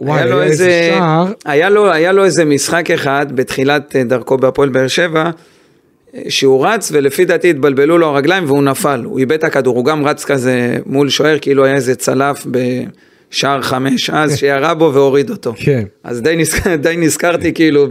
[0.00, 1.32] וואי, היה לו איזה שער.
[1.44, 5.30] היה לו, היה לו איזה משחק אחד בתחילת אה, דרכו בהפועל באר שבע,
[6.14, 9.84] אה, שהוא רץ ולפי דעתי התבלבלו לו הרגליים והוא נפל, הוא איבד את הכדור, הוא
[9.84, 15.30] גם רץ כזה מול שוער כאילו היה איזה צלף בשער חמש אז שירה בו והוריד
[15.30, 15.54] אותו.
[15.56, 15.84] כן.
[16.04, 16.66] אז די, נזכ...
[16.86, 17.86] די נזכרתי כאילו.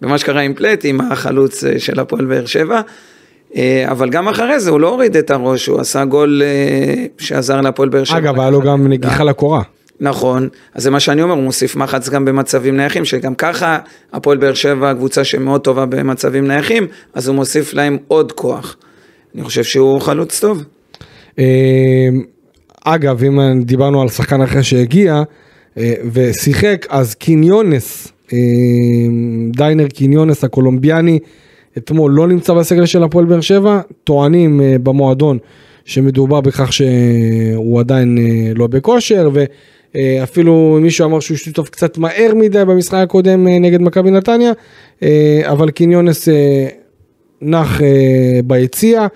[0.00, 2.80] במה שקרה עם פלט, עם החלוץ אה, של הפועל באר שבע.
[3.84, 6.42] אבל גם אחרי זה הוא לא הוריד את הראש, הוא עשה גול
[7.18, 8.18] שעזר להפועל באר שבע.
[8.18, 8.86] אגב, היה לו גם.
[8.88, 9.62] נגיחה לקורה.
[10.02, 13.78] נכון, אז זה מה שאני אומר, הוא מוסיף מחץ גם במצבים נייחים, שגם ככה
[14.12, 18.76] הפועל באר שבע קבוצה שמאוד טובה במצבים נייחים, אז הוא מוסיף להם עוד כוח.
[19.34, 20.64] אני חושב שהוא חלוץ טוב.
[21.38, 21.44] אה,
[22.84, 25.22] אגב, אם דיברנו על שחקן אחר שהגיע
[25.78, 28.38] אה, ושיחק, אז קיניונס, אה,
[29.56, 31.18] דיינר קיניונס הקולומביאני,
[31.78, 35.38] אתמול לא נמצא בסגל של הפועל באר שבע, טוענים במועדון
[35.84, 38.18] שמדובר בכך שהוא עדיין
[38.54, 39.28] לא בכושר,
[39.94, 44.52] ואפילו מישהו אמר שהוא שותף קצת מהר מדי במשחק הקודם אה, נגד מכבי נתניה,
[45.02, 46.68] אה, אבל קיניונס אה,
[47.42, 49.06] נח אה, ביציע, אה,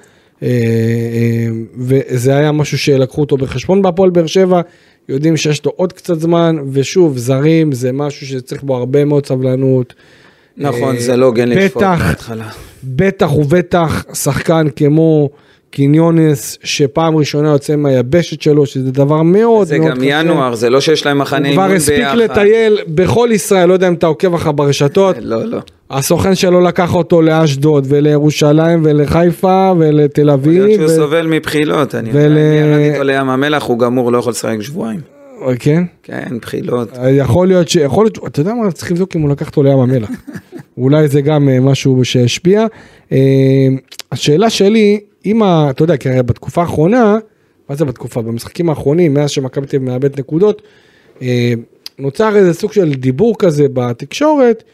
[0.43, 4.61] אה, וזה היה משהו שלקחו אותו בחשבון בהפועל באר שבע,
[5.09, 9.95] יודעים שיש לו עוד קצת זמן, ושוב, זרים זה משהו שצריך בו הרבה מאוד סבלנות.
[10.57, 12.49] נכון, אה, זה לא הוגן לשפוט בהתחלה.
[12.85, 15.31] בטח ובטח שחקן כמו
[15.71, 20.81] קיניונס, שפעם ראשונה יוצא מהיבשת שלו, שזה דבר מאוד זה מאוד גם ינואר, זה לא
[20.81, 22.19] שיש להם מחנה הוא אימון כבר ביחד.
[22.19, 25.17] הספיק לטייל בכל ישראל, לא יודע אם אתה עוקב אחריו ברשתות.
[25.21, 25.59] לא, לא.
[25.91, 30.63] הסוכן שלו לקח אותו לאשדוד ולירושלים ולחיפה ולתל יכול אביב.
[30.65, 34.31] להיות שהוא ו- סובל מבחילות, אני ול- ירדתי איתו לים המלח, הוא גמור, לא יכול
[34.31, 35.01] לשחק שבועיים.
[35.59, 35.83] כן?
[36.03, 36.89] כן, בחילות.
[37.11, 37.77] יכול להיות ש...
[37.77, 38.19] יכול להיות...
[38.27, 38.73] אתה יודע מה?
[38.73, 40.11] צריך לבדוק אם הוא לקח אותו לים המלח.
[40.79, 42.67] אולי זה גם אה, משהו שהשפיע.
[43.13, 43.19] אה,
[44.13, 45.71] השאלה שלי, אם ה...
[45.71, 47.19] אתה יודע, כי הרי בתקופה האחרונה,
[47.69, 48.23] מה זה בתקופה?
[48.23, 50.63] במשחקים האחרונים, מאז שמכבי תל מאבד נקודות,
[51.23, 51.53] אה,
[51.99, 54.65] נוצר איזה סוג של דיבור כזה בתקשורת,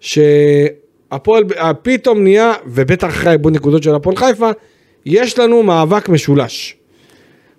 [0.00, 1.44] שהפועל,
[1.82, 4.50] פתאום נהיה, ובטח אחרי העיבוד נקודות של הפועל חיפה,
[5.06, 6.76] יש לנו מאבק משולש.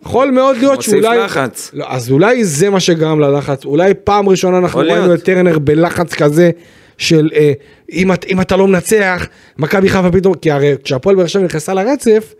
[0.05, 1.17] יכול מאוד להיות מוסיף שאולי...
[1.17, 1.71] לחץ.
[1.73, 5.13] לא, אז אולי זה מה שגרם ללחץ, אולי פעם ראשונה אנחנו ראינו.
[5.13, 6.51] את טרנר בלחץ כזה
[6.97, 7.51] של אה,
[7.91, 9.27] אם, את- אם אתה לא מנצח,
[9.57, 12.33] מכבי חיפה פתאום, כי הרי כשהפועל באר שבע נכנסה לרצף,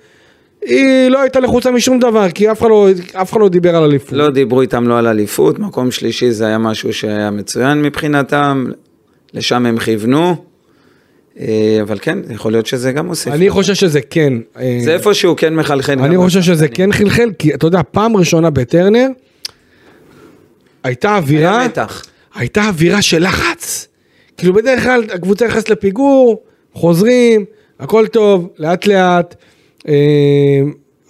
[0.65, 3.83] היא לא הייתה לחוצה משום דבר, כי אף אחד לא, אף אחד לא דיבר על
[3.83, 4.11] אליפות.
[4.13, 8.65] לא דיברו איתם לא על אליפות, מקום שלישי זה היה משהו שהיה מצוין מבחינתם,
[9.33, 10.35] לשם הם כיוונו,
[11.39, 13.33] אה, אבל כן, יכול להיות שזה גם מוסיף.
[13.33, 14.33] אני חושב שזה כן.
[14.59, 15.99] אה, זה איפשהו כן מחלחל.
[15.99, 16.67] אני חושב שזה.
[16.67, 19.07] כן חלחל, כי אתה יודע, פעם ראשונה בטרנר,
[20.83, 22.05] הייתה אווירה, היה מתח.
[22.35, 23.87] הייתה אווירה של לחץ.
[24.37, 26.43] כאילו בדרך כלל הקבוצה נכנסת לפיגור,
[26.73, 27.45] חוזרים,
[27.79, 29.35] הכל טוב, לאט לאט.
[29.87, 30.61] אה,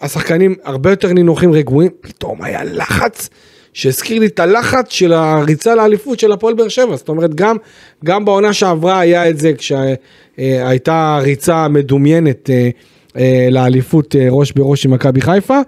[0.01, 3.29] השחקנים הרבה יותר נינוחים רגועים, פתאום היה לחץ
[3.75, 6.95] שהזכיר לי את הלחץ של הריצה לאליפות של הפועל באר שבע.
[6.95, 7.57] זאת אומרת, גם,
[8.05, 12.69] גם בעונה שעברה היה את זה כשהייתה ריצה מדומיינת אה,
[13.17, 15.59] אה, לאליפות אה, ראש בראש עם מכבי חיפה.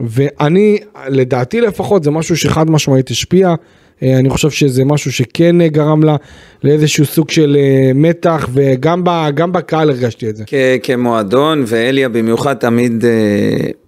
[0.00, 3.54] ואני, לדעתי לפחות, זה משהו שחד משמעית השפיע.
[4.02, 6.16] אה, אני חושב שזה משהו שכן אה, גרם לה
[6.64, 9.10] לאיזשהו סוג של אה, מתח, וגם ב,
[9.52, 10.44] בקהל הרגשתי את זה.
[10.46, 13.04] כ- כמועדון, ואליה במיוחד תמיד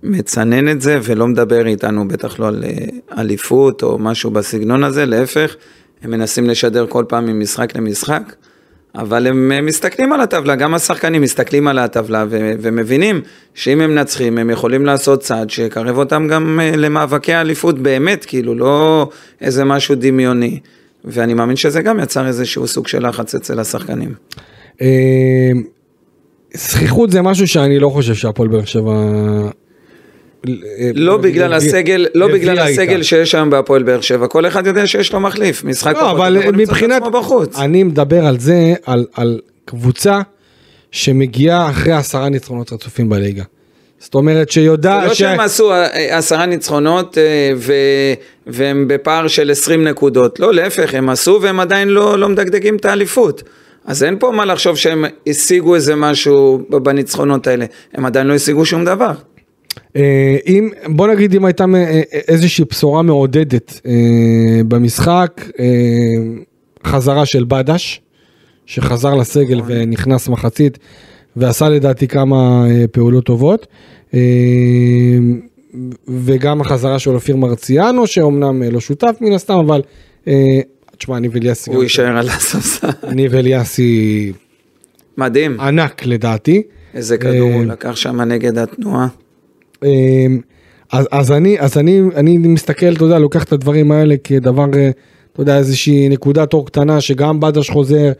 [0.02, 2.64] מצנן את זה, ולא מדבר איתנו בטח לא על
[3.18, 5.56] אליפות או משהו בסגנון הזה, להפך,
[6.02, 8.22] הם מנסים לשדר כל פעם ממשחק למשחק,
[8.94, 13.20] אבל הם אה, מסתכלים על הטבלה, גם השחקנים מסתכלים על הטבלה ו- ומבינים
[13.54, 18.54] שאם הם מנצחים, הם יכולים לעשות צעד שיקרב אותם גם אה, למאבקי האליפות באמת, כאילו
[18.54, 19.08] לא
[19.40, 20.60] איזה משהו דמיוני.
[21.04, 24.14] ואני מאמין שזה גם יצר איזשהו סוג של לחץ אצל השחקנים.
[24.82, 25.50] אה,
[26.54, 28.92] זכיחות זה משהו שאני לא חושב שהפועל באר שבע...
[30.48, 32.58] אה, לא בגלל הביא- הסגל, לא בגלל.
[32.58, 36.10] הסגל שיש היום בהפועל באר שבע, כל אחד יודע שיש לו מחליף, משחק לא, פחות,
[36.10, 37.02] אבל מבחינת.
[37.58, 40.20] אני מדבר על זה, על, קבוצה
[40.90, 43.42] שמגיעה אחרי עשרה ניצחונות רצופים בליגה.
[43.98, 45.18] זאת אומרת זה שיודע לא ש...
[45.18, 47.22] שהם עשו אה, עשרה ניצחונות אה,
[47.56, 47.72] ו-
[48.46, 52.84] והם בפער של 20 נקודות, לא, להפך, הם עשו והם עדיין לא, לא מדגדגים את
[52.84, 53.42] האליפות.
[53.86, 58.64] אז אין פה מה לחשוב שהם השיגו איזה משהו בניצחונות האלה, הם עדיין לא השיגו
[58.66, 59.12] שום דבר.
[59.96, 65.50] אה, אם, בוא נגיד אם הייתה אה, איזושהי בשורה מעודדת אה, במשחק,
[66.86, 68.00] חזרה של בדש,
[68.66, 69.72] שחזר לסגל נכון.
[69.72, 70.78] ונכנס מחצית,
[71.36, 73.66] ועשה לדעתי כמה פעולות טובות.
[76.08, 79.82] וגם החזרה של אופיר מרציאנו, שאומנם לא שותף מן הסתם, אבל
[80.98, 82.88] תשמע, ניב אליאסי, הוא יישאר על הספסל.
[83.12, 84.32] ניב אליאסי
[85.18, 85.60] מדהים.
[85.60, 86.62] ענק לדעתי.
[86.94, 89.08] איזה כדור הוא לקח שם נגד התנועה.
[89.84, 90.40] אמ,
[90.92, 94.90] אז, אז אני, אז אני, אני מסתכל, אתה יודע, לוקח את הדברים האלה כדבר, אה,
[95.32, 98.12] אתה יודע, איזושהי נקודת אור קטנה, שגם בדש חוזר,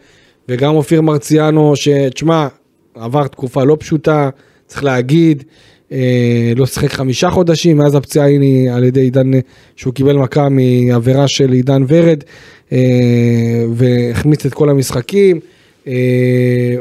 [0.49, 2.47] וגם אופיר מרציאנו, שתשמע,
[2.95, 4.29] עבר תקופה לא פשוטה,
[4.67, 5.43] צריך להגיד,
[5.91, 9.31] אה, לא שיחק חמישה חודשים, מאז הפציעה הנה על ידי עידן,
[9.75, 12.23] שהוא קיבל מכה מעבירה של עידן ורד,
[12.71, 15.39] אה, והחמיץ את כל המשחקים.
[15.87, 16.75] אה,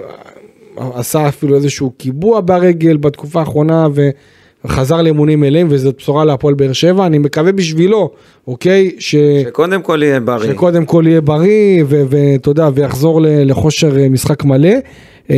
[0.77, 3.87] עשה אפילו איזשהו קיבוע ברגל בתקופה האחרונה
[4.65, 8.11] וחזר לאימונים מלאים וזאת בשורה להפועל באר שבע, אני מקווה בשבילו,
[8.47, 9.17] אוקיי, ש...
[9.43, 10.53] שקודם כל יהיה בריא.
[10.53, 14.75] שקודם כל יהיה בריא ואתה יודע, ויחזור לכושר אה, משחק מלא.
[15.31, 15.37] אה,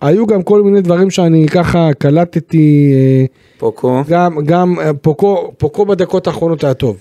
[0.00, 3.24] היו גם כל מיני דברים שאני ככה קלטתי, אה,
[3.58, 4.02] פוקו.
[4.08, 6.96] גם, גם אה, פוקו, פוקו בדקות האחרונות היה טוב.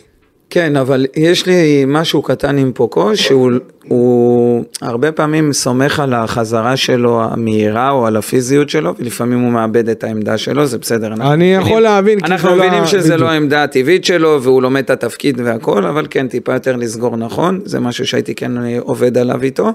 [0.50, 3.52] כן, אבל יש לי משהו קטן עם פוקו, שהוא
[3.88, 9.90] הוא הרבה פעמים סומך על החזרה שלו המהירה או על הפיזיות שלו, ולפעמים הוא מאבד
[9.90, 11.08] את העמדה שלו, זה בסדר.
[11.14, 13.22] אני מבינים- יכול להבין, אנחנו לא מבינים ה- שזה בדיוק.
[13.22, 17.60] לא העמדה הטבעית שלו, והוא לומד את התפקיד והכל, אבל כן, טיפה יותר לסגור נכון,
[17.66, 19.72] זה משהו שהייתי כן עובד עליו איתו.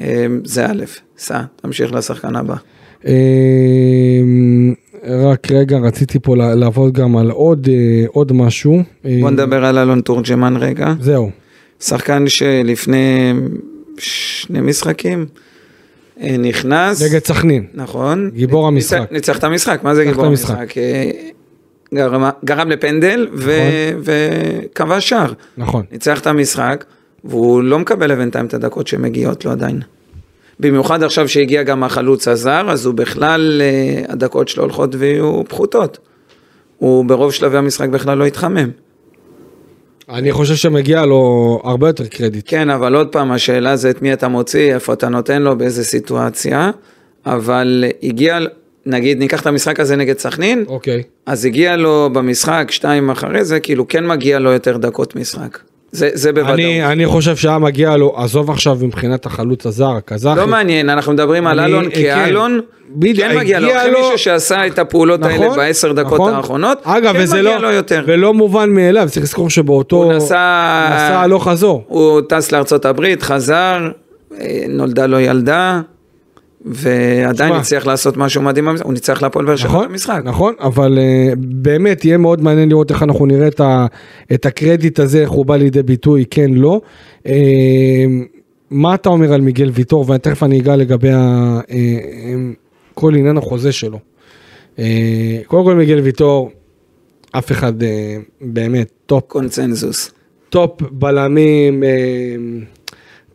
[0.00, 0.84] אה, זה א',
[1.18, 2.54] סע, תמשיך לשחקן הבא.
[5.06, 8.82] רק רגע, רציתי פה לעבוד גם על עוד, אה, עוד משהו.
[9.04, 10.94] בוא אמ, נדבר על אלון תורג'מן רגע.
[11.00, 11.30] זהו.
[11.80, 13.32] שחקן שלפני
[13.98, 15.26] שני משחקים
[16.20, 17.02] אה, נכנס.
[17.02, 17.66] נגד סכנין.
[17.74, 18.30] נכון.
[18.34, 19.12] גיבור המשחק.
[19.12, 20.58] ניצח את המשחק, מה זה גיבור המשחק.
[20.58, 20.78] המשחק?
[20.78, 21.10] אה,
[21.94, 25.32] גרם, גרם לפנדל ו- וכבש שער.
[25.56, 25.84] נכון.
[25.92, 26.84] ניצח את המשחק,
[27.24, 29.80] והוא לא מקבל בינתיים את הדקות שמגיעות לו עדיין.
[30.60, 35.98] במיוחד עכשיו שהגיע גם החלוץ הזר, אז הוא בכלל, אה, הדקות שלו הולכות ויהיו פחותות.
[36.78, 38.70] הוא ברוב שלבי המשחק בכלל לא התחמם.
[40.08, 42.44] אני חושב שמגיע לו הרבה יותר קרדיט.
[42.48, 45.84] כן, אבל עוד פעם, השאלה זה את מי אתה מוציא, איפה אתה נותן לו, באיזה
[45.84, 46.70] סיטואציה,
[47.26, 48.38] אבל הגיע,
[48.86, 51.02] נגיד ניקח את המשחק הזה נגד סכנין, אוקיי.
[51.26, 55.58] אז הגיע לו במשחק, שתיים אחרי זה, כאילו כן מגיע לו יותר דקות משחק.
[55.94, 56.54] זה, זה בוודאות.
[56.54, 60.36] אני, אני חושב שהיה מגיע לו, עזוב עכשיו מבחינת החלוץ הזר, הקזחי.
[60.36, 62.02] לא מעניין, אנחנו מדברים על אלון כן.
[62.02, 66.34] כאלון, בדיוק, כן מגיע לו, אחרי מישהו שעשה את הפעולות האלה נכון, בעשר דקות נכון.
[66.34, 68.04] האחרונות, אגב, כן וזה מגיע לא, לו יותר.
[68.06, 69.96] ולא מובן מאליו, צריך לזכור שבאותו...
[69.96, 70.24] הוא נסע...
[70.94, 71.84] נסע הלוך חזור.
[71.88, 73.78] הוא טס לארצות הברית, חזר,
[74.40, 75.80] אה, נולדה לו ילדה,
[76.64, 77.52] ועדיין.
[77.52, 78.68] הצליח לעשות משהו מדהים.
[78.68, 80.20] הוא ניצח להפועל באר שבע נכון, במשחק.
[80.24, 83.86] נכון, אבל uh, באמת יהיה מאוד מעניין לראות איך אנחנו נראה את, ה,
[84.34, 86.80] את הקרדיט הזה, איך הוא בא לידי ביטוי, כן, לא.
[87.22, 87.28] אה,
[88.70, 91.72] מה אתה אומר על מיגל ויטור, ותכף אני אגע לגבי ה, אה,
[92.94, 93.98] כל עניין החוזה שלו.
[94.76, 94.80] אה,
[95.46, 96.50] קודם כל מיגל ויטור,
[97.30, 97.84] אף אחד אה,
[98.40, 100.10] באמת top, קונצנזוס.
[100.48, 101.86] top בלמים, אה,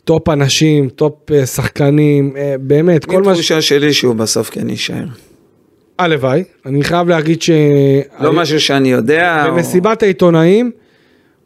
[0.09, 3.37] top אנשים, top אה, שחקנים, אה, באמת, כל מה ש...
[3.37, 5.05] תחושה שלי שהוא בסוף כן יישאר.
[5.99, 7.49] הלוואי, אני חייב להגיד ש...
[8.19, 9.47] לא משהו שאני יודע.
[9.47, 10.71] במסיבת העיתונאים,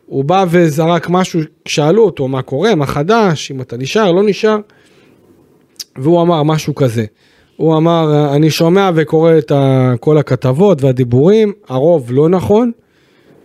[0.05, 4.57] הוא בא וזרק משהו, שאלו אותו מה קורה, מה חדש, אם אתה נשאר, לא נשאר,
[5.95, 7.05] והוא אמר משהו כזה.
[7.55, 9.51] הוא אמר, אני שומע וקורא את
[9.99, 12.71] כל הכתבות והדיבורים, הרוב לא נכון,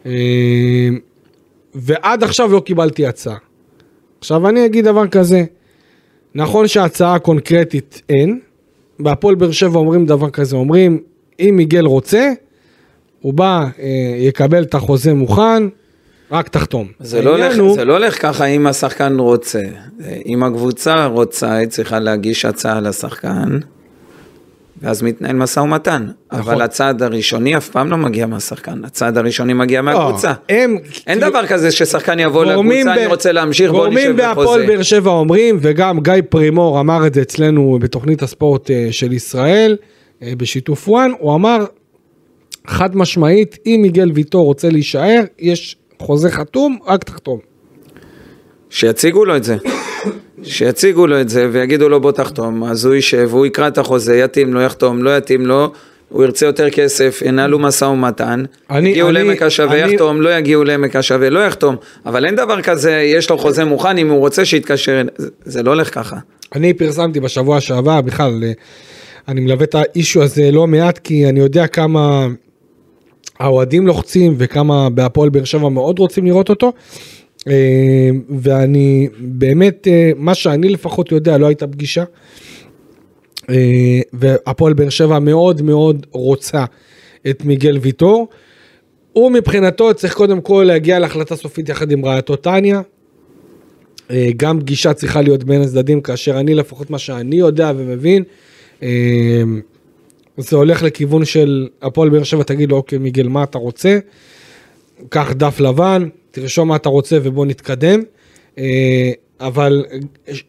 [0.07, 0.13] אה,
[1.75, 3.48] ועד עכשיו לא קיבלתי הצעה.
[4.21, 5.45] עכשיו אני אגיד דבר כזה,
[6.35, 8.41] נכון שהצעה קונקרטית אין,
[9.01, 11.01] בהפועל באר שבע אומרים דבר כזה, אומרים,
[11.41, 12.33] אם מיגל רוצה,
[13.21, 13.87] הוא בא, אה,
[14.19, 15.63] יקבל את החוזה מוכן,
[16.31, 16.87] רק תחתום.
[17.01, 19.63] זה לא, הולך, הוא- זה לא הולך ככה אם השחקן רוצה.
[20.27, 23.59] אם הקבוצה רוצה, היא צריכה להגיש הצעה לשחקן,
[24.83, 26.07] ואז מתנהל משא ומתן.
[26.33, 26.41] נכון.
[26.53, 30.29] אבל הצעד הראשוני אף פעם לא מגיע מהשחקן, הצעד הראשוני מגיע מהקבוצה.
[30.29, 30.77] לא, הם...
[31.07, 34.17] אין כאילו, דבר כזה ששחקן יבוא גורמים לקבוצה, ב- אני רוצה להמשיך, בוא גורמים נשב
[34.17, 34.67] בהפועל בחוזה.
[34.67, 39.77] באר שבע אומרים, וגם גיא פרימור אמר את זה אצלנו בתוכנית הספורט אה, של ישראל,
[40.23, 41.65] אה, בשיתוף וואן, הוא אמר
[42.67, 47.39] חד משמעית, אם מיגל ויטור רוצה להישאר, יש חוזה חתום, רק תחתום.
[48.71, 49.57] שיציגו לו את זה.
[50.43, 54.17] שיציגו לו את זה ויגידו לו בוא תחתום, אז הוא יישב, הוא יקרא את החוזה,
[54.17, 55.73] יתאים לו, יחתום, לא יתאים לו,
[56.09, 60.65] הוא ירצה יותר כסף, ינהלו משא ומתן, אני- יגיעו לעמק השווה, אני- יחתום, לא יגיעו
[60.65, 64.45] לעמק השווה, לא יחתום, אבל אין דבר כזה, יש לו חוזה מוכן, אם הוא רוצה
[64.45, 66.17] שיתקשר, זה- זה לא הולך ככה.
[66.55, 68.53] אני פרסמתי בשבוע שעבר בכלל, אה,
[69.29, 72.27] אני מלווה את האישו הזה לא מעט, כי אני יודע כמה
[73.39, 76.73] האוהדים לוחצים וכמה בהפועל באר שבע מאוד רוצים לראות אותו.
[77.49, 82.05] אה, ואני באמת, אה, מה שאני לפחות יודע, לא הייתה פגישה.
[83.51, 86.65] אה, והפועל באר שבע מאוד מאוד רוצה
[87.31, 88.29] את מיגל ויטור.
[89.13, 92.81] הוא מבחינתו צריך קודם כל להגיע להחלטה סופית יחד עם רעייתו טניה.
[94.37, 98.23] גם פגישה צריכה להיות בין הצדדים, כאשר אני לפחות מה שאני יודע ומבין,
[100.37, 103.99] זה הולך לכיוון של הפועל באר שבע, תגיד לו אוקיי מיגל מה אתה רוצה,
[105.09, 106.09] קח דף לבן,
[106.41, 108.03] תרשום מה אתה רוצה ובוא נתקדם.
[108.59, 109.85] אה, אבל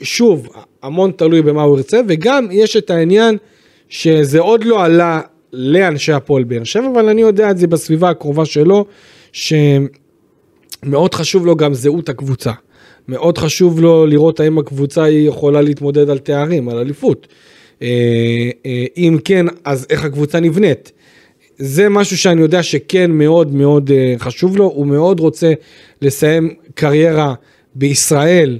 [0.01, 0.49] שוב,
[0.83, 3.37] המון תלוי במה הוא ירצה, וגם יש את העניין
[3.89, 5.21] שזה עוד לא עלה
[5.53, 8.85] לאנשי הפועל באר שבע, אבל אני יודע את זה בסביבה הקרובה שלו,
[9.31, 12.51] שמאוד חשוב לו גם זהות הקבוצה.
[13.07, 17.27] מאוד חשוב לו לראות האם הקבוצה היא יכולה להתמודד על תארים, על אליפות.
[17.81, 17.87] אה,
[18.65, 20.91] אה, אם כן, אז איך הקבוצה נבנית.
[21.59, 25.53] זה משהו שאני יודע שכן מאוד מאוד אה, חשוב לו, הוא מאוד רוצה
[26.01, 27.33] לסיים קריירה
[27.75, 28.59] בישראל,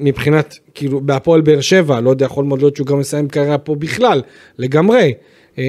[0.00, 3.74] מבחינת, כאילו, בהפועל באר שבע, לא יודע, יכול מאוד להיות שהוא גם מסיים קריירה פה
[3.74, 4.22] בכלל,
[4.58, 5.14] לגמרי.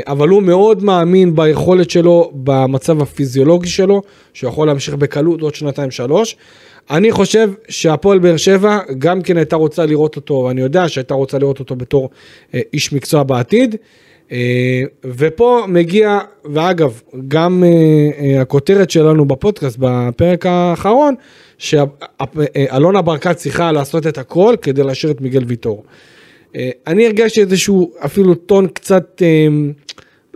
[0.07, 4.01] אבל הוא מאוד מאמין ביכולת שלו, במצב הפיזיולוגי שלו,
[4.33, 6.35] שהוא יכול להמשיך בקלות עוד שנתיים שלוש.
[6.89, 11.39] אני חושב שהפועל באר שבע גם כן הייתה רוצה לראות אותו, ואני יודע שהייתה רוצה
[11.39, 12.09] לראות אותו בתור
[12.53, 13.75] אה, איש מקצוע בעתיד.
[14.31, 16.19] אה, ופה מגיע,
[16.53, 17.69] ואגב, גם אה,
[18.19, 21.15] אה, הכותרת שלנו בפודקאסט בפרק האחרון,
[21.57, 25.83] שאלונה ברקת צריכה לעשות את הכל כדי להשאיר את מיגל ויטור.
[26.87, 29.21] אני הרגשתי איזשהו אפילו טון קצת,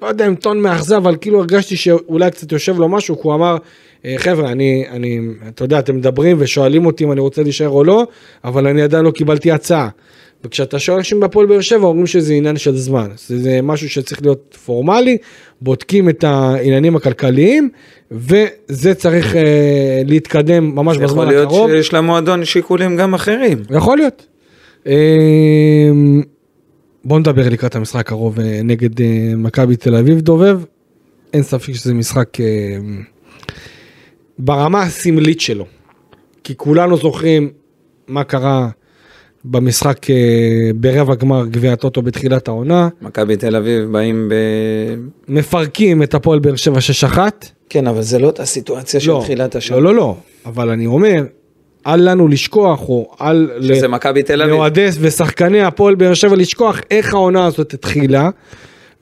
[0.02, 3.34] לא יודע אם טון מאכזב, אבל כאילו הרגשתי שאולי קצת יושב לו משהו, כי הוא
[3.34, 3.58] אמר,
[4.18, 8.08] חבר'ה, אני, אני, אתה יודע, אתם מדברים ושואלים אותי אם אני רוצה להישאר או לא,
[8.44, 9.90] אבל אני עדיין לא קיבלתי הצעה.
[10.44, 13.10] וכשאתה שואל אנשים בהפועל באר שבע, אומרים שזה עניין של זמן.
[13.28, 15.18] זה, זה משהו שצריך להיות פורמלי,
[15.62, 17.70] בודקים את העניינים הכלכליים,
[18.12, 21.44] וזה צריך אה, להתקדם ממש בזמן הקרוב.
[21.44, 23.58] יכול להיות שיש למועדון שיקולים גם אחרים.
[23.70, 24.26] יכול להיות.
[24.88, 24.94] אה,
[27.06, 30.60] בוא נדבר לקראת המשחק הקרוב אה, נגד אה, מכבי תל אביב דובב.
[31.34, 32.46] אין ספק שזה משחק אה,
[34.40, 35.66] ברמה הסמלית שלו.
[36.44, 37.52] כי כולנו זוכרים
[38.08, 38.70] מה קרה
[39.46, 40.16] במשחק אה,
[40.76, 42.90] ברבע גמר גביע הטוטו בתחילת העונה.
[43.02, 44.34] מכבי תל אביב באים ב...
[45.28, 46.80] מפרקים את הפועל באר שבע
[47.16, 47.18] 6-1.
[47.70, 49.78] כן, אבל זה לא אותה סיטואציה של לא, תחילת השנה.
[49.78, 50.16] לא, לא, לא.
[50.46, 51.24] אבל אני אומר,
[51.88, 53.50] אל לנו לשכוח, או אל...
[53.62, 54.54] שזה מכבי תל אביב.
[54.54, 58.30] לאוהדי ושחקני הפועל באר שבע לשכוח איך העונה הזאת התחילה,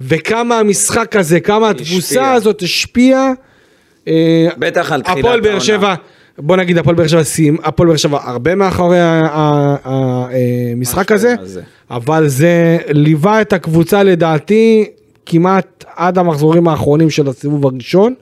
[0.01, 3.31] וכמה המשחק הזה, כמה התבוסה הזאת השפיעה.
[4.07, 5.19] אה, בטח על תחילת העונה.
[5.19, 5.95] הפועל באר שבע,
[6.37, 8.97] בוא נגיד הפועל באר שבע סיים, הפועל באר שבע הרבה מאחורי
[9.83, 11.61] המשחק הזה, הזה.
[11.91, 14.85] אבל זה ליווה את הקבוצה לדעתי
[15.25, 18.13] כמעט עד המחזורים האחרונים של הסיבוב הראשון,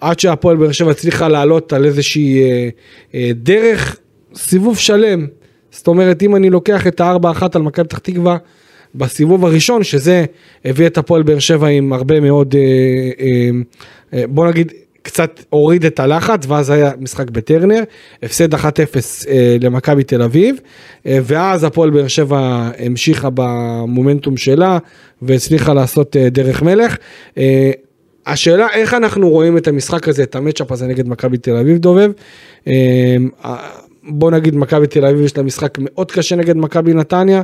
[0.00, 2.68] עד שהפועל באר שבע הצליחה לעלות על איזושהי אה,
[3.14, 3.96] אה, דרך,
[4.34, 5.26] סיבוב שלם.
[5.70, 8.36] זאת אומרת, אם אני לוקח את הארבע אחת על מכבי פתח תקווה,
[8.94, 10.24] בסיבוב הראשון, שזה
[10.64, 12.60] הביא את הפועל באר שבע עם הרבה מאוד, אה,
[13.24, 13.50] אה,
[14.14, 14.72] אה, בוא נגיד,
[15.04, 17.82] קצת הוריד את הלחץ, ואז היה משחק בטרנר,
[18.22, 18.58] הפסד 1-0
[19.28, 20.56] אה, למכבי תל אביב,
[21.06, 24.78] אה, ואז הפועל באר שבע המשיכה במומנטום שלה,
[25.22, 26.96] והצליחה לעשות אה, דרך מלך.
[27.38, 27.70] אה,
[28.26, 32.10] השאלה איך אנחנו רואים את המשחק הזה, את המצ'אפ הזה נגד מכבי תל אביב דובב.
[32.66, 33.16] אה,
[34.08, 37.42] בוא נגיד מכבי תל אביב יש לה משחק מאוד קשה נגד מכבי נתניה,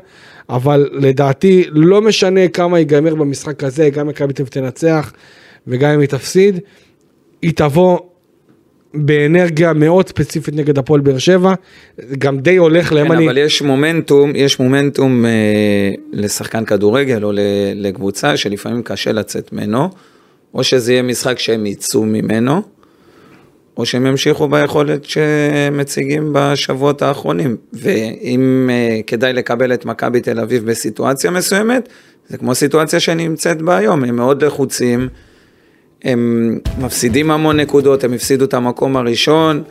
[0.48, 5.12] אבל לדעתי לא משנה כמה ייגמר במשחק הזה, גם מכבי תל אביב תנצח
[5.66, 6.60] וגם אם היא תפסיד.
[7.42, 7.98] היא תבוא
[8.94, 11.55] באנרגיה מאוד ספציפית נגד הפועל באר שבע,
[12.18, 13.26] גם די הולך להם כן, אני...
[13.26, 15.31] אבל יש מומנטום, יש מומנטום אה,
[16.12, 17.33] לשחקן כדורגל או
[17.74, 19.88] לקבוצה שלפעמים קשה לצאת ממנו,
[20.55, 22.62] או שזה יהיה משחק שהם יצאו ממנו,
[23.76, 27.57] או שהם ימשיכו ביכולת שמציגים בשבועות האחרונים.
[27.72, 31.88] ואם אה, כדאי לקבל את מכבי תל אביב בסיטואציה מסוימת,
[32.29, 35.09] זה כמו סיטואציה שנמצאת בה היום, הם מאוד לחוצים.
[36.04, 39.62] הם מפסידים המון נקודות, הם הפסידו את המקום הראשון,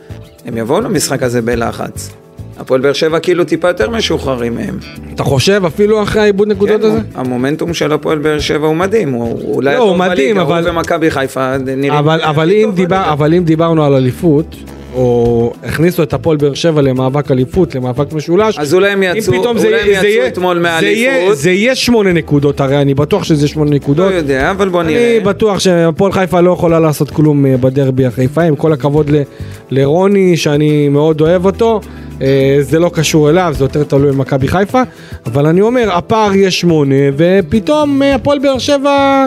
[0.46, 2.10] הם יבואו למשחק הזה בלחץ.
[2.58, 4.78] הפועל באר שבע כאילו טיפה יותר משוחררים מהם.
[5.14, 6.98] אתה חושב אפילו אחרי העיבוד נקודות כן, הזה?
[7.14, 11.10] המומנטום של הפועל באר שבע הוא מדהים, הוא אולי לא, הוא מדהים, אבל- הוא ומכבי
[11.10, 11.92] חיפה נראים...
[11.92, 13.12] אבל, אבל, אם דיבר.
[13.12, 14.56] אבל אם דיברנו על אליפות,
[14.94, 19.80] או הכניסו את הפועל באר שבע למאבק אליפות, למאבק משולש, אז אולי הם יצאו, אולי
[19.80, 21.36] הם יצאו אתמול זה מהאליפות.
[21.36, 24.12] זה יהיה שמונה נקודות, הרי אני בטוח שזה שמונה לא נקודות.
[24.12, 25.16] יודע, אבל בוא נראה.
[25.16, 29.22] אני בטוח שהפועל חיפה לא יכולה לעשות כלום אה, בדרבי החיפה, עם כל הכבוד ל-
[29.70, 31.80] לרוני, שאני מאוד אוהב אותו,
[32.22, 34.82] אה, זה לא קשור אליו, זה יותר תלוי במכבי חיפה,
[35.26, 39.26] אבל אני אומר, הפער יהיה שמונה, ופתאום אה, הפועל באר שבע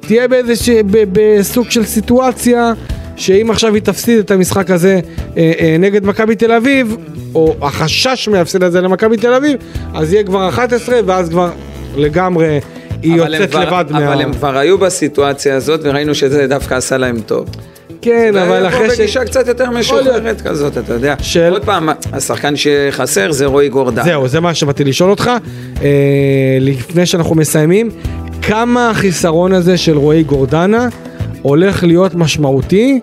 [0.00, 2.72] תהיה באיזשה, ב- בסוג של סיטואציה,
[3.20, 5.00] שאם עכשיו היא תפסיד את המשחק הזה
[5.36, 6.96] אה, אה, נגד מכבי תל אביב,
[7.34, 9.56] או החשש מהפסיד הזה למכבי תל אביב,
[9.94, 11.50] אז יהיה כבר 11, ואז כבר
[11.96, 12.58] לגמרי
[13.02, 13.98] היא אבל יוצאת כבר- לבד מה...
[14.12, 17.48] אבל הם כבר היו בסיטואציה הזאת, וראינו שזה דווקא עשה להם טוב.
[18.02, 18.98] כן, אבל אחרי ש...
[19.00, 21.14] בגישה קצת יותר משוחררת כזאת, אתה יודע.
[21.22, 24.04] של- עוד פעם, השחקן שחסר זה רועי גורדן.
[24.04, 25.30] זהו, זה מה שבאתי לשאול אותך.
[25.82, 25.88] אה,
[26.60, 27.88] לפני שאנחנו מסיימים,
[28.42, 30.88] כמה החיסרון הזה של רועי גורדנה
[31.42, 33.00] הולך להיות משמעותי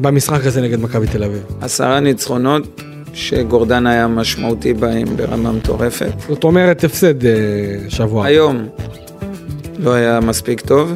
[0.00, 1.42] במשחק הזה נגד מכבי תל אביב?
[1.60, 2.80] עשרה ניצחונות
[3.14, 6.12] שגורדן היה משמעותי בהם ברמה מטורפת.
[6.28, 7.32] זאת אומרת, הפסד אה,
[7.88, 8.26] שבוע.
[8.26, 8.66] היום
[9.78, 10.92] לא היה מספיק טוב.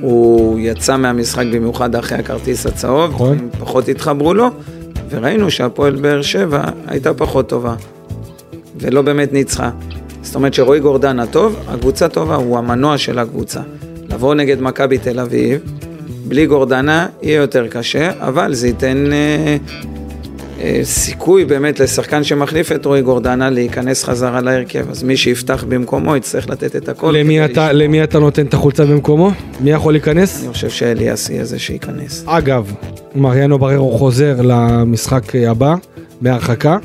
[0.00, 3.38] הוא יצא מהמשחק במיוחד אחרי הכרטיס הצהוב, נכון.
[3.38, 4.50] הם פחות התחברו לו,
[5.10, 7.74] וראינו שהפועל באר שבע הייתה פחות טובה,
[8.76, 9.70] ולא באמת ניצחה.
[10.22, 13.60] זאת אומרת שרועי גורדן הטוב, הקבוצה טובה, הוא המנוע של הקבוצה.
[14.14, 15.60] לבוא נגד מכבי תל אביב,
[16.28, 19.56] בלי גורדנה יהיה יותר קשה, אבל זה ייתן אה,
[20.60, 24.90] אה, סיכוי באמת לשחקן שמחליף את רועי גורדנה להיכנס חזרה להרכב.
[24.90, 27.14] אז מי שיפתח במקומו יצטרך לתת את הכל.
[27.18, 27.72] למי אתה.
[27.72, 29.30] למי אתה נותן את החולצה במקומו?
[29.60, 30.42] מי יכול להיכנס?
[30.44, 32.24] אני חושב שאליאס יהיה זה שייכנס.
[32.26, 32.72] אגב,
[33.14, 35.74] מריאנו בררו חוזר למשחק הבא,
[36.20, 36.78] בהרחקה.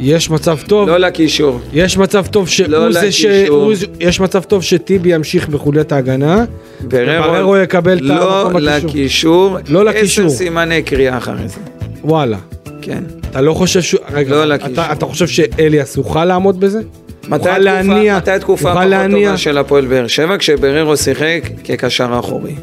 [0.00, 1.60] יש מצב טוב, לא לקישור.
[1.72, 3.24] יש מצב טוב שהוא לא זה ש...
[3.48, 6.44] הוא יש מצב טוב שטיבי ימשיך בחוליית ההגנה.
[6.80, 8.88] בררו יקבל את לא המקום בקישור.
[8.90, 9.56] לקישור.
[9.68, 10.26] לא לקישור.
[10.26, 11.56] עשר סימני קריאה אחרי זה.
[12.04, 12.38] וואלה.
[12.82, 13.02] כן.
[13.30, 13.94] אתה לא חושב ש...
[14.12, 14.84] רגע, לא אתה, לקישור.
[14.92, 16.80] אתה חושב שאליאס יוכל לעמוד בזה?
[17.28, 20.36] מתי התקופה- להניע- מתי התקופה הפחות להניע- טובה של הפועל באר שבע?
[20.38, 22.54] כשבררו שיחק כקשר אחורי.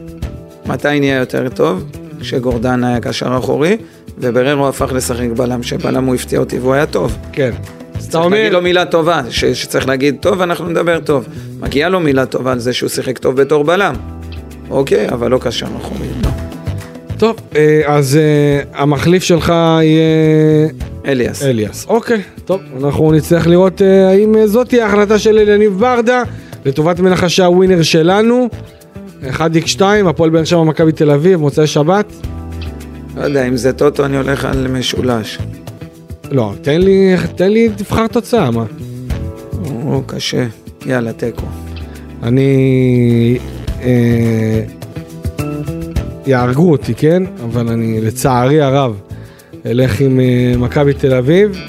[0.66, 1.84] מתי נהיה יותר טוב?
[2.22, 3.78] כשגורדן היה קשר אחורי,
[4.18, 7.18] ובררו הפך לשחק בלם, שבלם הוא הפתיע אותי והוא היה טוב.
[7.34, 7.52] כן.
[7.96, 11.26] אז אתה צריך להגיד אומר, לו מילה טובה, ש- שצריך להגיד טוב, אנחנו נדבר טוב.
[11.60, 13.96] מגיעה לו מילה טובה על זה שהוא שיחק טוב בתור בלם.
[14.70, 16.30] אוקיי, אבל לא קשר אחורי, לא.
[17.18, 19.50] טוב, אה, אז אה, המחליף שלך
[19.82, 20.68] יהיה
[21.06, 21.44] אליאס.
[21.44, 21.86] אליאס.
[21.90, 26.24] אוקיי, טוב, אנחנו נצטרך לראות אה, האם זאת תהיה ההחלטה של אליניב ברדה,
[26.66, 28.50] לטובת מנחשי הווינר שלנו.
[29.32, 32.06] 1x2, הפועל באר שבע, מכבי תל אביב, מוצאי שבת.
[33.18, 35.40] לא יודע, אם זה טוטו אני הולך על משולש.
[36.32, 38.66] לא, תן לי, תן לי, תבחר תוצאה, מה?
[39.70, 40.46] הוא קשה.
[40.86, 41.46] יאללה, תיקו.
[42.24, 43.38] אני...
[43.82, 44.64] אה,
[46.28, 47.24] יהרגו אותי, כן?
[47.44, 49.00] אבל אני, לצערי הרב,
[49.66, 51.60] אלך עם אה, מכבי תל אביב.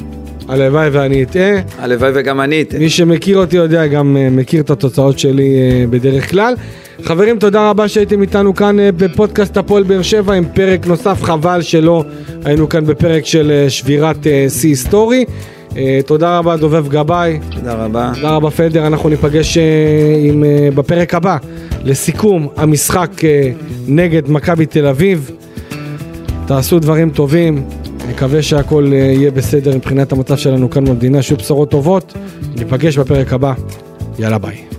[0.49, 1.61] הלוואי ואני אטעה.
[1.79, 2.79] הלוואי וגם אני אתן.
[2.79, 6.55] מי שמכיר אותי יודע, גם אה, מכיר את התוצאות שלי אה, בדרך כלל.
[7.03, 11.63] חברים, תודה רבה שהייתם איתנו כאן אה, בפודקאסט הפועל באר שבע עם פרק נוסף, חבל
[11.63, 12.05] שלא
[12.45, 15.25] היינו כאן בפרק של אה, שבירת אה, שיא היסטורי.
[16.07, 18.13] תודה רבה דובב גבאי, תודה רבה.
[18.15, 19.59] תודה רבה פדר, אנחנו ניפגש
[20.25, 20.45] עם,
[20.75, 21.37] בפרק הבא
[21.85, 23.11] לסיכום המשחק
[23.89, 25.31] נגד מכבי תל אביב.
[26.47, 27.65] תעשו דברים טובים,
[28.11, 32.15] נקווה שהכל יהיה בסדר מבחינת המצב שלנו כאן במדינה, שיהיו בשורות טובות.
[32.57, 33.53] ניפגש בפרק הבא,
[34.19, 34.76] יאללה ביי.